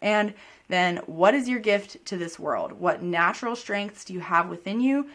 And 0.00 0.34
then, 0.68 0.98
what 1.06 1.34
is 1.34 1.48
your 1.48 1.60
gift 1.60 2.04
to 2.06 2.16
this 2.16 2.38
world? 2.38 2.72
What 2.72 3.02
natural 3.02 3.56
strengths 3.56 4.04
do 4.04 4.12
you 4.12 4.20
have 4.20 4.48
within 4.48 4.80
you 4.80 5.08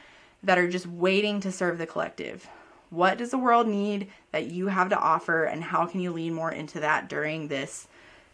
that 0.43 0.57
are 0.57 0.69
just 0.69 0.87
waiting 0.87 1.39
to 1.41 1.51
serve 1.51 1.77
the 1.77 1.85
collective? 1.85 2.47
What 2.89 3.17
does 3.17 3.31
the 3.31 3.37
world 3.37 3.67
need 3.67 4.07
that 4.31 4.47
you 4.47 4.67
have 4.67 4.89
to 4.89 4.97
offer, 4.97 5.43
and 5.43 5.63
how 5.63 5.85
can 5.85 6.01
you 6.01 6.11
lean 6.11 6.33
more 6.33 6.51
into 6.51 6.79
that 6.79 7.09
during 7.09 7.47
this 7.47 7.87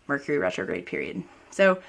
Mercury 0.07 0.37
retrograde 0.37 0.85
period? 0.85 1.23
So, 1.51 1.79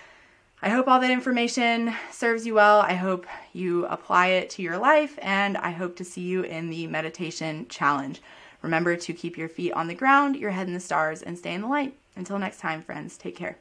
I 0.61 0.70
hope 0.70 0.88
all 0.88 0.98
that 0.98 1.11
information 1.12 1.94
serves 2.11 2.44
you 2.44 2.54
well. 2.54 2.80
I 2.80 2.94
hope 2.94 3.26
you 3.52 3.86
apply 3.86 4.28
it 4.28 4.50
to 4.50 4.62
your 4.62 4.76
life, 4.76 5.16
and 5.22 5.56
I 5.56 5.70
hope 5.70 5.94
to 5.96 6.04
see 6.04 6.22
you 6.22 6.42
in 6.42 6.68
the 6.68 6.88
meditation 6.88 7.66
challenge. 7.68 8.20
Remember 8.61 8.96
to 8.96 9.12
keep 9.12 9.38
your 9.38 9.48
feet 9.48 9.72
on 9.72 9.86
the 9.86 9.94
ground, 9.94 10.34
your 10.34 10.50
head 10.50 10.66
in 10.66 10.74
the 10.74 10.80
stars, 10.80 11.22
and 11.22 11.38
stay 11.38 11.54
in 11.54 11.61
the 11.61 11.68
light. 11.68 11.94
Until 12.16 12.40
next 12.40 12.59
time, 12.59 12.82
friends, 12.82 13.16
take 13.16 13.36
care. 13.36 13.56